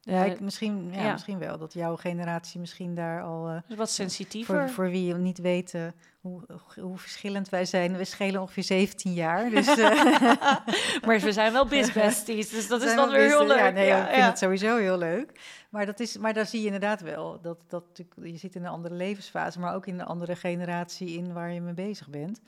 Ja, 0.06 0.24
ik, 0.24 0.39
misschien, 0.39 0.89
ja, 0.91 1.04
ja, 1.04 1.12
misschien 1.12 1.39
wel. 1.39 1.58
Dat 1.58 1.74
jouw 1.74 1.96
generatie 1.96 2.60
misschien 2.60 2.96
daar 2.96 3.24
al... 3.24 3.50
Uh, 3.50 3.78
wat 3.78 3.89
sensitiever. 3.89 4.60
Voor, 4.60 4.70
voor 4.70 4.89
wie 4.89 5.13
niet 5.13 5.38
weet 5.38 5.74
uh, 5.74 5.88
hoe, 6.22 6.41
hoe 6.80 6.98
verschillend 6.98 7.50
wij 7.50 7.65
zijn. 7.65 7.98
We 7.98 8.06
schelen 8.06 8.41
ongeveer 8.41 8.63
17 8.63 9.13
jaar. 9.13 9.50
Dus, 9.50 9.68
uh, 9.68 9.78
maar 11.06 11.20
we 11.20 11.32
zijn 11.32 11.52
wel 11.52 11.65
besties, 11.65 12.50
dus 12.50 12.68
dat 12.68 12.82
is 12.82 12.96
dan 12.96 13.10
weer 13.10 13.28
heel 13.28 13.48
leuk. 13.48 13.58
Ja, 13.58 13.70
nee, 13.70 13.88
ja, 13.88 14.08
ik 14.08 14.13
vind 14.13 14.26
het 14.26 14.38
sowieso 14.38 14.78
heel 14.78 14.98
leuk. 14.98 15.39
Maar, 15.70 15.86
dat 15.86 16.00
is, 16.00 16.18
maar 16.18 16.34
daar 16.34 16.46
zie 16.46 16.60
je 16.60 16.65
inderdaad 16.65 17.02
wel. 17.02 17.41
Dat, 17.41 17.63
dat, 17.68 17.84
je 18.24 18.38
zit 18.38 18.56
in 18.56 18.63
een 18.63 18.72
andere 18.72 18.96
levensfase, 18.96 19.60
maar 19.60 19.76
ook 19.76 19.88
in 19.88 20.00
een 20.00 20.06
andere 20.06 20.36
generatie 20.36 21.18
in 21.18 21.34
waar 21.34 21.52
je 21.52 21.62
mee 21.62 21.74
bezig 21.74 22.10
bent. 22.10 22.41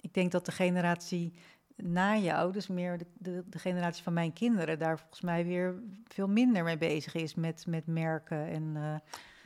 Ik 0.00 0.14
denk 0.14 0.32
dat 0.32 0.46
de 0.46 0.52
generatie 0.52 1.32
na 1.76 2.16
jou, 2.16 2.52
dus 2.52 2.66
meer 2.66 2.98
de, 2.98 3.06
de, 3.18 3.42
de, 3.46 3.58
generatie 3.58 4.02
van 4.02 4.12
mijn 4.12 4.32
kinderen, 4.32 4.78
daar 4.78 4.98
volgens 4.98 5.20
mij 5.20 5.44
weer 5.44 5.74
veel 6.08 6.28
minder 6.28 6.64
mee 6.64 6.78
bezig 6.78 7.14
is 7.14 7.34
met, 7.34 7.64
met 7.66 7.86
merken. 7.86 8.48
En, 8.48 8.72
uh, 8.76 8.94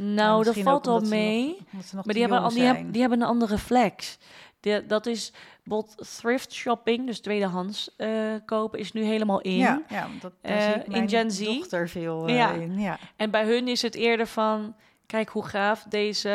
nou, 0.07 0.45
dat 0.45 0.59
valt 0.59 0.87
al 0.87 1.01
mee. 1.01 1.59
Nog, 1.71 2.05
maar 2.05 2.15
die 2.15 2.27
hebben, 2.27 2.49
die, 2.49 2.63
hebben, 2.63 2.91
die 2.91 3.01
hebben 3.01 3.21
een 3.21 3.27
andere 3.27 3.59
flex. 3.59 4.19
De, 4.61 4.85
dat 4.87 5.07
is 5.07 5.33
bot 5.65 6.17
thrift 6.19 6.53
shopping, 6.53 7.07
dus 7.07 7.21
tweedehands 7.21 7.95
uh, 7.99 8.35
kopen, 8.45 8.79
is 8.79 8.93
nu 8.93 9.03
helemaal 9.03 9.41
in. 9.41 9.57
Ja, 9.57 9.83
ja 9.89 10.09
dat, 10.21 10.33
uh, 10.43 10.87
in 10.89 11.09
Gen 11.09 11.31
Z. 11.31 11.45
dochter 11.45 11.89
veel 11.89 12.29
ja. 12.29 12.53
in. 12.53 12.81
Ja. 12.81 12.99
En 13.17 13.31
bij 13.31 13.45
hun 13.45 13.69
is 13.69 13.83
het 13.83 13.95
eerder 13.95 14.27
van, 14.27 14.75
kijk 15.07 15.29
hoe 15.29 15.45
gaaf 15.45 15.83
deze 15.83 16.29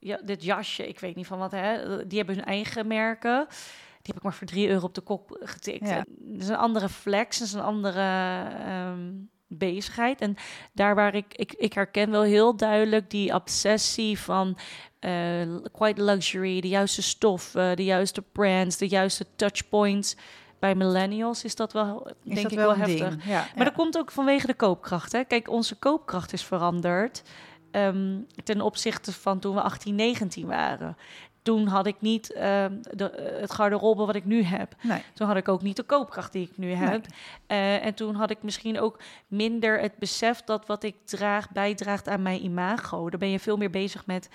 ja, 0.00 0.20
dit 0.24 0.44
jasje, 0.44 0.88
ik 0.88 1.00
weet 1.00 1.16
niet 1.16 1.26
van 1.26 1.38
wat, 1.38 1.50
hè, 1.50 2.06
die 2.06 2.18
hebben 2.18 2.36
hun 2.36 2.44
eigen 2.44 2.86
merken. 2.86 3.46
Die 3.48 4.14
heb 4.14 4.16
ik 4.16 4.22
maar 4.22 4.34
voor 4.34 4.46
3 4.46 4.68
euro 4.68 4.86
op 4.86 4.94
de 4.94 5.00
kop 5.00 5.38
getikt. 5.40 5.88
Ja. 5.88 6.04
Dat 6.18 6.42
is 6.42 6.48
een 6.48 6.56
andere 6.56 6.88
flex, 6.88 7.38
dat 7.38 7.46
is 7.46 7.54
een 7.54 7.60
andere 7.60 8.46
um, 8.90 9.30
bezigheid. 9.46 10.20
En 10.20 10.36
daar 10.72 10.94
waar 10.94 11.14
ik, 11.14 11.34
ik, 11.34 11.52
ik 11.52 11.72
herken 11.72 12.10
wel 12.10 12.22
heel 12.22 12.56
duidelijk 12.56 13.10
die 13.10 13.34
obsessie 13.34 14.18
van 14.18 14.58
uh, 15.00 15.56
quite 15.72 16.02
luxury, 16.02 16.60
de 16.60 16.68
juiste 16.68 17.02
stof, 17.02 17.54
uh, 17.54 17.74
de 17.74 17.84
juiste 17.84 18.22
brands, 18.22 18.76
de 18.76 18.88
juiste 18.88 19.26
touchpoints. 19.36 20.16
Bij 20.58 20.74
millennials 20.74 21.44
is 21.44 21.54
dat 21.54 21.72
wel, 21.72 22.06
is 22.06 22.14
denk 22.22 22.42
dat 22.42 22.52
ik, 22.52 22.58
wel, 22.58 22.66
wel 22.66 22.76
heftig. 22.76 23.24
Ja, 23.26 23.34
maar 23.34 23.50
ja. 23.54 23.64
dat 23.64 23.72
komt 23.72 23.98
ook 23.98 24.10
vanwege 24.10 24.46
de 24.46 24.54
koopkracht. 24.54 25.12
Hè? 25.12 25.24
Kijk, 25.24 25.50
onze 25.50 25.74
koopkracht 25.74 26.32
is 26.32 26.44
veranderd. 26.44 27.22
Um, 27.72 28.26
ten 28.44 28.60
opzichte 28.60 29.12
van 29.12 29.38
toen 29.38 29.54
we 29.54 29.62
18, 29.62 29.94
19 29.94 30.46
waren. 30.46 30.96
Toen 31.42 31.66
had 31.66 31.86
ik 31.86 32.00
niet 32.00 32.34
um, 32.34 32.80
de, 32.90 33.36
het 33.40 33.52
garderobe 33.52 34.04
wat 34.06 34.14
ik 34.14 34.24
nu 34.24 34.42
heb. 34.42 34.74
Nee. 34.82 35.02
Toen 35.14 35.26
had 35.26 35.36
ik 35.36 35.48
ook 35.48 35.62
niet 35.62 35.76
de 35.76 35.82
koopkracht 35.82 36.32
die 36.32 36.48
ik 36.50 36.56
nu 36.56 36.72
heb. 36.72 37.06
Nee. 37.48 37.60
Uh, 37.60 37.84
en 37.86 37.94
toen 37.94 38.14
had 38.14 38.30
ik 38.30 38.42
misschien 38.42 38.80
ook 38.80 38.98
minder 39.26 39.80
het 39.80 39.96
besef 39.98 40.42
dat 40.42 40.66
wat 40.66 40.82
ik 40.82 40.96
draag 41.04 41.50
bijdraagt 41.50 42.08
aan 42.08 42.22
mijn 42.22 42.44
imago. 42.44 43.10
Dan 43.10 43.18
ben 43.18 43.30
je 43.30 43.38
veel 43.38 43.56
meer 43.56 43.70
bezig 43.70 44.06
met 44.06 44.28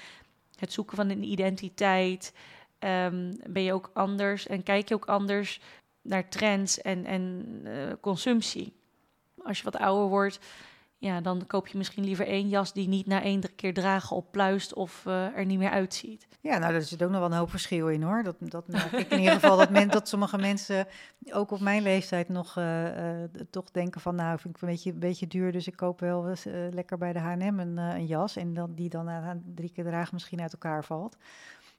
het 0.59 0.73
zoeken 0.73 0.95
van 0.95 1.09
een 1.09 1.23
identiteit. 1.23 2.33
Um, 2.79 3.37
ben 3.47 3.63
je 3.63 3.73
ook 3.73 3.91
anders 3.93 4.47
en 4.47 4.63
kijk 4.63 4.89
je 4.89 4.95
ook 4.95 5.05
anders 5.05 5.59
naar 6.01 6.29
trends 6.29 6.81
en, 6.81 7.05
en 7.05 7.45
uh, 7.63 7.71
consumptie. 8.01 8.73
Als 9.43 9.57
je 9.57 9.63
wat 9.63 9.77
ouder 9.77 10.07
wordt, 10.07 10.39
ja, 11.05 11.21
dan 11.21 11.47
koop 11.47 11.67
je 11.67 11.77
misschien 11.77 12.03
liever 12.03 12.27
één 12.27 12.49
jas 12.49 12.73
die 12.73 12.87
niet 12.87 13.05
na 13.05 13.21
één 13.21 13.55
keer 13.55 13.73
dragen 13.73 14.15
oppluist 14.15 14.73
of 14.73 15.05
eh, 15.05 15.37
er 15.37 15.45
niet 15.45 15.57
meer 15.57 15.69
uitziet. 15.69 16.27
Ja, 16.41 16.57
nou, 16.57 16.71
daar 16.71 16.81
zit 16.81 17.03
ook 17.03 17.09
nog 17.09 17.19
wel 17.19 17.31
een 17.31 17.37
hoop 17.37 17.49
verschil 17.49 17.89
in 17.89 18.01
hoor. 18.01 18.23
Dat, 18.23 18.35
dat 18.39 18.67
merk 18.67 18.91
ik 18.91 19.09
in 19.09 19.19
ieder 19.19 19.33
geval 19.33 19.57
dat, 19.57 19.69
men, 19.69 19.89
dat 19.89 20.07
sommige 20.07 20.37
mensen, 20.37 20.87
ook 21.31 21.51
op 21.51 21.59
mijn 21.59 21.81
leeftijd, 21.81 22.29
nog 22.29 22.57
eh, 22.57 23.21
eh, 23.23 23.29
toch 23.49 23.71
denken 23.71 24.01
van, 24.01 24.15
nou, 24.15 24.39
vind 24.39 24.55
ik 24.55 24.61
een 24.61 24.67
beetje, 24.67 24.91
een 24.91 24.99
beetje 24.99 25.27
duur, 25.27 25.51
dus 25.51 25.67
ik 25.67 25.75
koop 25.75 25.99
wel 25.99 26.29
eens, 26.29 26.43
lekker 26.71 26.97
bij 26.97 27.13
de 27.13 27.19
H&M 27.19 27.59
een, 27.59 27.77
een 27.77 28.05
jas 28.05 28.35
en 28.35 28.53
dan, 28.53 28.73
die 28.75 28.89
dan 28.89 29.05
na 29.05 29.37
drie 29.55 29.71
keer 29.71 29.83
dragen 29.83 30.13
misschien 30.13 30.41
uit 30.41 30.53
elkaar 30.53 30.83
valt. 30.83 31.17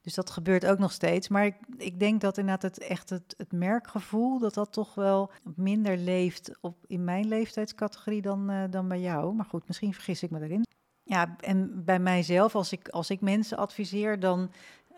Dus 0.07 0.15
dat 0.15 0.29
gebeurt 0.29 0.65
ook 0.65 0.77
nog 0.77 0.91
steeds. 0.91 1.27
Maar 1.27 1.45
ik, 1.45 1.55
ik 1.77 1.99
denk 1.99 2.21
dat 2.21 2.37
inderdaad 2.37 2.61
het 2.61 2.77
echt 2.77 3.09
het, 3.09 3.51
merkgevoel, 3.51 4.39
dat 4.39 4.53
dat 4.53 4.73
toch 4.73 4.95
wel 4.95 5.31
minder 5.55 5.97
leeft 5.97 6.51
op, 6.61 6.77
in 6.85 7.03
mijn 7.03 7.27
leeftijdscategorie 7.27 8.21
dan, 8.21 8.49
eh, 8.49 8.63
dan 8.69 8.87
bij 8.87 8.99
jou. 8.99 9.33
Maar 9.33 9.45
goed, 9.45 9.67
misschien 9.67 9.93
vergis 9.93 10.23
ik 10.23 10.29
me 10.29 10.39
daarin. 10.39 10.65
Ja, 11.03 11.35
en 11.39 11.83
bij 11.85 11.99
mijzelf, 11.99 12.55
als 12.55 12.71
ik, 12.71 12.89
als 12.89 13.09
ik 13.09 13.21
mensen 13.21 13.57
adviseer, 13.57 14.19
dan 14.19 14.51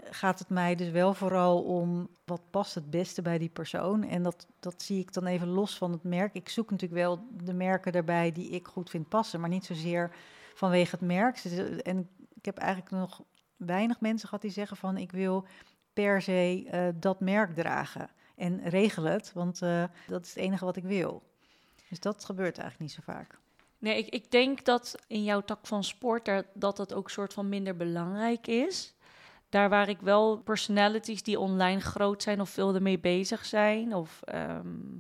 gaat 0.10 0.40
het 0.40 0.50
mij 0.50 0.76
dus 0.76 0.90
wel 0.90 1.14
vooral 1.14 1.62
om 1.62 2.10
wat 2.26 2.42
past 2.50 2.76
het 2.76 2.90
beste 2.90 3.22
bij 3.22 3.38
die 3.38 3.50
persoon. 3.50 4.04
En 4.04 4.24
dat, 4.24 4.48
dat 4.60 4.82
zie 4.82 5.00
ik 5.00 5.14
dan 5.14 5.26
even 5.26 5.48
los 5.48 5.78
van 5.78 5.92
het 5.92 6.04
merk. 6.04 6.34
Ik 6.34 6.50
zoek 6.50 6.72
natuurlijk 6.72 7.02
wel 7.02 7.20
de 7.44 7.54
merken 7.54 7.92
daarbij 7.92 8.32
die 8.32 8.50
ik 8.50 8.68
goed 8.68 8.90
vind 8.90 9.10
passen, 9.10 9.40
maar 9.40 9.50
niet 9.50 9.66
zozeer 9.66 10.16
vanwege 10.56 10.92
het 10.92 11.06
merk. 11.06 11.44
En 11.84 12.10
ik 12.34 12.46
heb 12.46 12.58
eigenlijk 12.58 12.92
nog 12.92 13.22
weinig 13.60 14.00
mensen 14.00 14.28
gehad 14.28 14.44
die 14.44 14.52
zeggen 14.52 14.78
van 14.78 14.98
ik 14.98 15.12
wil 15.12 15.46
per 15.94 16.22
se 16.22 16.68
eh, 16.72 16.88
dat 16.96 17.20
merk 17.20 17.56
dragen. 17.56 18.10
En 18.36 18.70
regel 18.70 19.04
het, 19.04 19.32
want 19.34 19.62
eh, 19.62 19.84
dat 20.08 20.24
is 20.24 20.30
het 20.30 20.44
enige 20.44 20.66
wat 20.66 20.76
ik 20.76 20.84
wil. 20.84 21.24
Dus 21.90 22.00
dat 22.00 22.26
gebeurt 22.26 22.58
eigenlijk 22.58 22.80
niet 22.80 23.06
zo 23.06 23.12
vaak. 23.12 23.38
Nee, 23.78 23.98
ik, 23.98 24.08
ik 24.08 24.32
denk 24.32 24.66
dat 24.66 24.96
in 25.08 25.24
jouw 25.24 25.42
tak 25.42 25.68
van 25.68 25.84
sport 25.84 26.28
er, 26.28 26.46
dat 26.54 26.78
het 26.78 26.94
ook 26.94 27.10
soort 27.10 27.34
van 27.34 27.50
minder 27.50 27.76
belangrijk 27.76 28.48
is. 28.48 28.94
Daar 29.50 29.70
waar 29.70 29.90
ik 29.90 30.00
wel 30.00 30.38
personalities 30.38 31.24
die 31.24 31.40
online 31.40 31.80
groot 31.80 32.24
zijn 32.24 32.42
of 32.42 32.50
veel 32.50 32.76
ermee 32.76 33.00
bezig 33.00 33.46
zijn, 33.46 33.94
of 33.96 34.22
ehm, 34.24 34.98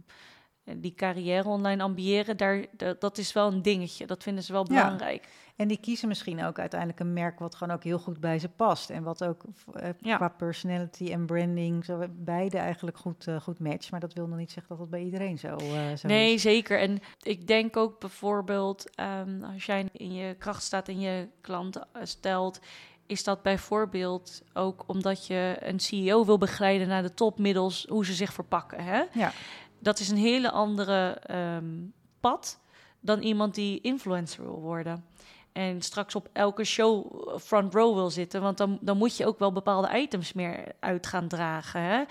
die 0.77 0.93
carrière 0.95 1.47
online 1.49 1.83
ambiëren, 1.83 2.37
daar, 2.37 2.65
da- 2.77 2.95
dat 2.99 3.17
is 3.17 3.33
wel 3.33 3.51
een 3.51 3.61
dingetje. 3.61 4.05
Dat 4.05 4.23
vinden 4.23 4.43
ze 4.43 4.51
wel 4.51 4.65
Ja. 4.71 4.81
belangrijk. 4.83 5.27
En 5.55 5.67
die 5.67 5.79
kiezen 5.79 6.07
misschien 6.07 6.43
ook 6.43 6.59
uiteindelijk 6.59 6.99
een 6.99 7.13
merk 7.13 7.39
wat 7.39 7.55
gewoon 7.55 7.75
ook 7.75 7.83
heel 7.83 7.99
goed 7.99 8.19
bij 8.19 8.39
ze 8.39 8.49
past. 8.49 8.89
En 8.89 9.03
wat 9.03 9.23
ook 9.23 9.41
eh, 9.73 9.89
Ja. 9.99 10.15
qua 10.15 10.29
personality 10.29 11.11
en 11.11 11.25
branding 11.25 11.85
zo 11.85 12.05
beide 12.11 12.57
eigenlijk 12.57 12.97
goed, 12.97 13.27
eh, 13.27 13.41
goed 13.41 13.59
matcht. 13.59 13.91
Maar 13.91 13.99
dat 13.99 14.13
wil 14.13 14.27
nog 14.27 14.37
niet 14.37 14.51
zeggen 14.51 14.69
dat 14.69 14.79
het 14.79 14.89
bij 14.89 15.03
iedereen 15.03 15.37
zo, 15.39 15.57
zo 15.97 16.07
Nee, 16.07 16.33
is. 16.33 16.41
zeker. 16.41 16.79
En 16.79 16.99
ik 17.21 17.47
denk 17.47 17.77
ook 17.77 17.99
bijvoorbeeld, 17.99 18.95
ehm, 18.95 19.43
als 19.53 19.65
jij 19.65 19.85
in 19.91 20.13
je 20.13 20.35
kracht 20.37 20.63
staat 20.63 20.87
en 20.87 20.99
je 20.99 21.27
klanten 21.41 21.87
stelt, 22.03 22.59
is 23.05 23.23
dat 23.23 23.41
bijvoorbeeld 23.41 24.41
ook 24.53 24.83
omdat 24.87 25.27
je 25.27 25.55
een 25.59 25.79
CEO 25.79 26.25
wil 26.25 26.37
begeleiden 26.37 26.87
naar 26.87 27.01
de 27.01 27.13
top 27.13 27.39
middels 27.39 27.85
hoe 27.89 28.05
ze 28.05 28.13
zich 28.13 28.33
verpakken. 28.33 28.83
Hè? 28.83 29.03
Ja. 29.13 29.31
Dat 29.79 29.99
is 29.99 30.09
een 30.09 30.17
hele 30.17 30.51
andere 30.51 31.09
ehm, 31.09 31.75
pad 32.19 32.59
dan 32.99 33.21
iemand 33.21 33.55
die 33.55 33.81
influencer 33.81 34.43
wil 34.43 34.59
worden. 34.59 35.05
En 35.51 35.81
straks 35.81 36.15
op 36.15 36.29
elke 36.33 36.63
show 36.63 37.05
eh, 37.29 37.39
front 37.39 37.73
row 37.73 37.93
wil 37.95 38.09
zitten. 38.09 38.41
Want 38.41 38.57
dan, 38.57 38.77
dan 38.81 38.97
moet 38.97 39.17
je 39.17 39.25
ook 39.25 39.39
wel 39.39 39.51
bepaalde 39.51 39.99
items 39.99 40.33
meer 40.33 40.65
uit 40.79 41.07
gaan 41.07 41.27
dragen. 41.27 41.81
Hè? 41.81 42.03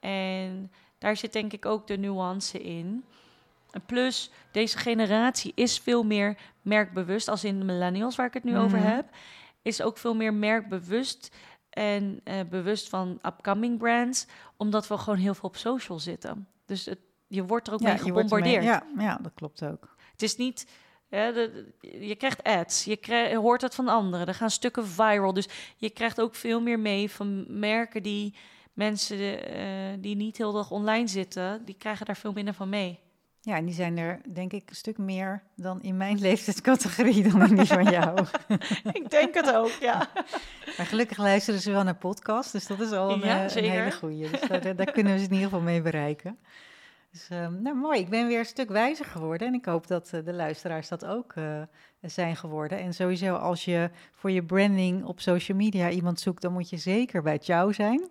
En 0.00 0.72
daar 0.98 1.16
zit 1.16 1.32
denk 1.32 1.52
ik 1.52 1.66
ook 1.66 1.86
de 1.86 1.96
nuance 1.96 2.62
in. 2.62 3.04
En 3.70 3.82
plus, 3.86 4.30
deze 4.50 4.78
generatie 4.78 5.52
is 5.54 5.78
veel 5.78 6.02
meer 6.02 6.36
merkbewust, 6.62 7.28
als 7.28 7.44
in 7.44 7.58
de 7.58 7.64
millennials 7.64 8.16
waar 8.16 8.26
ik 8.26 8.34
het 8.34 8.44
nu 8.44 8.58
over 8.58 8.78
Mhm. 8.78 8.86
heb, 8.86 9.08
is 9.62 9.82
ook 9.82 9.98
veel 9.98 10.14
meer 10.14 10.34
merkbewust 10.34 11.30
en 11.70 12.20
eh, 12.24 12.34
bewust 12.50 12.88
van 12.88 13.18
upcoming 13.26 13.78
brands, 13.78 14.26
omdat 14.56 14.88
we 14.88 14.98
gewoon 14.98 15.18
heel 15.18 15.34
veel 15.34 15.48
op 15.48 15.56
social 15.56 15.98
zitten. 15.98 16.46
Dus 16.66 16.84
het, 16.84 16.98
je 17.26 17.44
wordt 17.44 17.66
er 17.66 17.74
ook 17.74 17.80
mee 17.80 17.98
gebombardeerd. 17.98 18.64
ja, 18.64 18.86
ja, 18.98 19.18
dat 19.22 19.32
klopt 19.34 19.64
ook. 19.64 19.96
Het 20.12 20.22
is 20.22 20.36
niet. 20.36 20.66
de, 21.08 21.72
je 21.80 22.16
krijgt 22.16 22.42
ads, 22.42 22.84
je 22.84 23.36
hoort 23.36 23.62
het 23.62 23.74
van 23.74 23.88
anderen, 23.88 24.26
er 24.26 24.34
gaan 24.34 24.50
stukken 24.50 24.86
viral. 24.86 25.32
Dus 25.32 25.48
je 25.76 25.90
krijgt 25.90 26.20
ook 26.20 26.34
veel 26.34 26.60
meer 26.60 26.78
mee 26.78 27.10
van 27.10 27.58
merken 27.58 28.02
die 28.02 28.34
mensen 28.72 29.48
eh, 29.48 29.66
die 29.98 30.16
niet 30.16 30.36
heel 30.36 30.52
dag 30.52 30.70
online 30.70 31.06
zitten, 31.06 31.64
die 31.64 31.74
krijgen 31.74 32.06
daar 32.06 32.16
veel 32.16 32.32
minder 32.32 32.54
van 32.54 32.68
mee. 32.68 33.00
Ja, 33.44 33.56
en 33.56 33.64
die 33.64 33.74
zijn 33.74 33.98
er 33.98 34.20
denk 34.32 34.52
ik 34.52 34.70
een 34.70 34.76
stuk 34.76 34.98
meer 34.98 35.42
dan 35.56 35.82
in 35.82 35.96
mijn 35.96 36.18
leeftijdscategorie 36.26 37.30
dan 37.30 37.48
in 37.48 37.56
die 37.56 37.66
van 37.66 37.84
jou. 37.90 38.26
Ik 39.02 39.10
denk 39.10 39.34
het 39.34 39.54
ook, 39.54 39.70
ja. 39.80 40.08
Maar 40.76 40.86
gelukkig 40.86 41.16
luisteren 41.18 41.60
ze 41.60 41.70
wel 41.70 41.82
naar 41.82 41.94
podcast, 41.96 42.52
dus 42.52 42.66
dat 42.66 42.80
is 42.80 42.90
al 42.92 43.12
een, 43.12 43.20
Ja, 43.20 43.44
eh, 43.44 43.56
een 43.56 43.70
hele 43.70 43.92
goeie. 43.92 44.30
Dus 44.30 44.40
daar, 44.40 44.76
daar- 44.76 44.92
kunnen 44.92 45.12
we 45.12 45.18
ze 45.18 45.24
in 45.24 45.32
ieder 45.32 45.48
geval 45.48 45.60
mee 45.60 45.82
bereiken. 45.82 46.38
Dus 47.10 47.28
ehm, 47.28 47.62
nou 47.62 47.76
mooi, 47.76 48.00
ik 48.00 48.08
ben 48.08 48.26
weer 48.26 48.38
een 48.38 48.44
stuk 48.44 48.68
wijzer 48.68 49.04
geworden 49.04 49.46
en 49.48 49.54
ik 49.54 49.64
hoop 49.64 49.86
dat 49.86 50.10
eh, 50.12 50.24
de 50.24 50.32
luisteraars 50.32 50.88
dat 50.88 51.04
ook 51.04 51.32
eh, 51.32 51.62
zijn 52.00 52.36
geworden. 52.36 52.78
En 52.78 52.94
sowieso 52.94 53.34
als 53.34 53.64
je 53.64 53.90
voor 54.12 54.30
je 54.30 54.44
branding 54.44 55.04
op 55.04 55.20
social 55.20 55.56
media 55.56 55.90
iemand 55.90 56.20
zoekt, 56.20 56.42
dan 56.42 56.52
moet 56.52 56.70
je 56.70 56.76
zeker 56.76 57.22
bij 57.22 57.38
Ciao 57.38 57.72
zijn. 57.72 58.08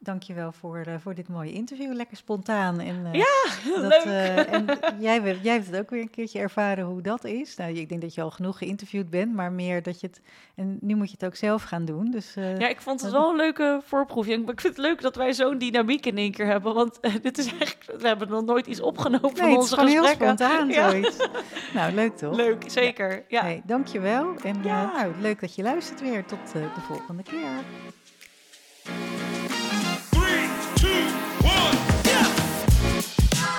Dankjewel 0.00 0.52
voor, 0.52 0.76
eh, 0.78 0.94
voor 0.98 1.14
dit 1.14 1.28
mooie 1.28 1.52
interview. 1.52 1.92
Lekker 1.94 2.16
spontaan. 2.16 2.80
En, 2.80 3.06
eh, 3.12 3.22
dat, 3.82 4.04
leuk. 4.04 4.04
eh, 4.04 4.52
en 4.52 4.66
jij, 5.06 5.20
hebt- 5.20 5.42
jij 5.44 5.52
hebt 5.54 5.66
het 5.66 5.76
ook 5.76 5.90
weer 5.90 6.00
een 6.00 6.10
keertje 6.10 6.38
ervaren 6.38 6.84
hoe 6.84 7.02
dat 7.02 7.24
is. 7.24 7.56
Nou, 7.56 7.72
ik 7.74 7.88
denk 7.88 8.00
dat 8.00 8.14
je 8.14 8.22
al 8.22 8.30
genoeg 8.30 8.58
geïnterviewd 8.58 9.10
bent, 9.10 9.34
maar 9.34 9.52
meer 9.52 9.82
dat 9.82 10.00
je 10.00 10.06
het... 10.06 10.20
En 10.54 10.78
nu 10.80 10.94
moet 10.94 11.06
je 11.10 11.16
het 11.18 11.24
ook 11.24 11.34
zelf 11.36 11.62
gaan 11.62 11.84
doen. 11.84 12.10
Dus 12.10 12.34
Ja, 12.34 12.68
ik 12.68 12.80
vond 12.80 13.00
het 13.00 13.10
wel 13.12 13.30
een 13.30 13.36
leuke 13.36 13.80
voorproefje. 13.84 14.32
Ik 14.34 14.60
vind 14.60 14.76
het 14.76 14.78
leuk 14.86 15.00
dat 15.00 15.16
wij 15.16 15.32
zo'n 15.32 15.58
dynamiek 15.58 16.06
in 16.06 16.16
één 16.18 16.32
keer 16.32 16.46
hebben. 16.46 16.74
Want 16.74 16.98
dit 17.22 17.38
is 17.38 17.46
eigenlijk, 17.46 18.00
we 18.00 18.06
hebben 18.08 18.28
nog 18.28 18.44
nooit 18.44 18.66
iets 18.66 18.80
opgenomen 18.80 19.30
van 19.36 19.44
nee, 19.46 19.54
het 19.56 19.64
is 19.64 19.72
onze 19.72 19.76
gesprekken. 19.86 20.26
spontaan 20.26 20.68
Ja. 20.78 20.90
zoiets. 20.90 21.16
Nou, 21.74 21.92
leuk 21.94 22.16
toch? 22.16 22.36
Leuk, 22.36 22.62
zeker. 22.66 23.24
Ja. 23.28 23.42
Hey, 23.42 23.62
dankjewel. 23.64 24.34
En 24.42 24.62
Ja. 24.62 24.92
nou, 24.92 25.12
leuk 25.20 25.40
dat 25.40 25.54
je 25.54 25.62
luistert 25.62 26.00
weer. 26.00 26.24
Tot 26.24 26.52
de 26.52 26.80
volgende 26.80 27.22
keer. 27.22 27.48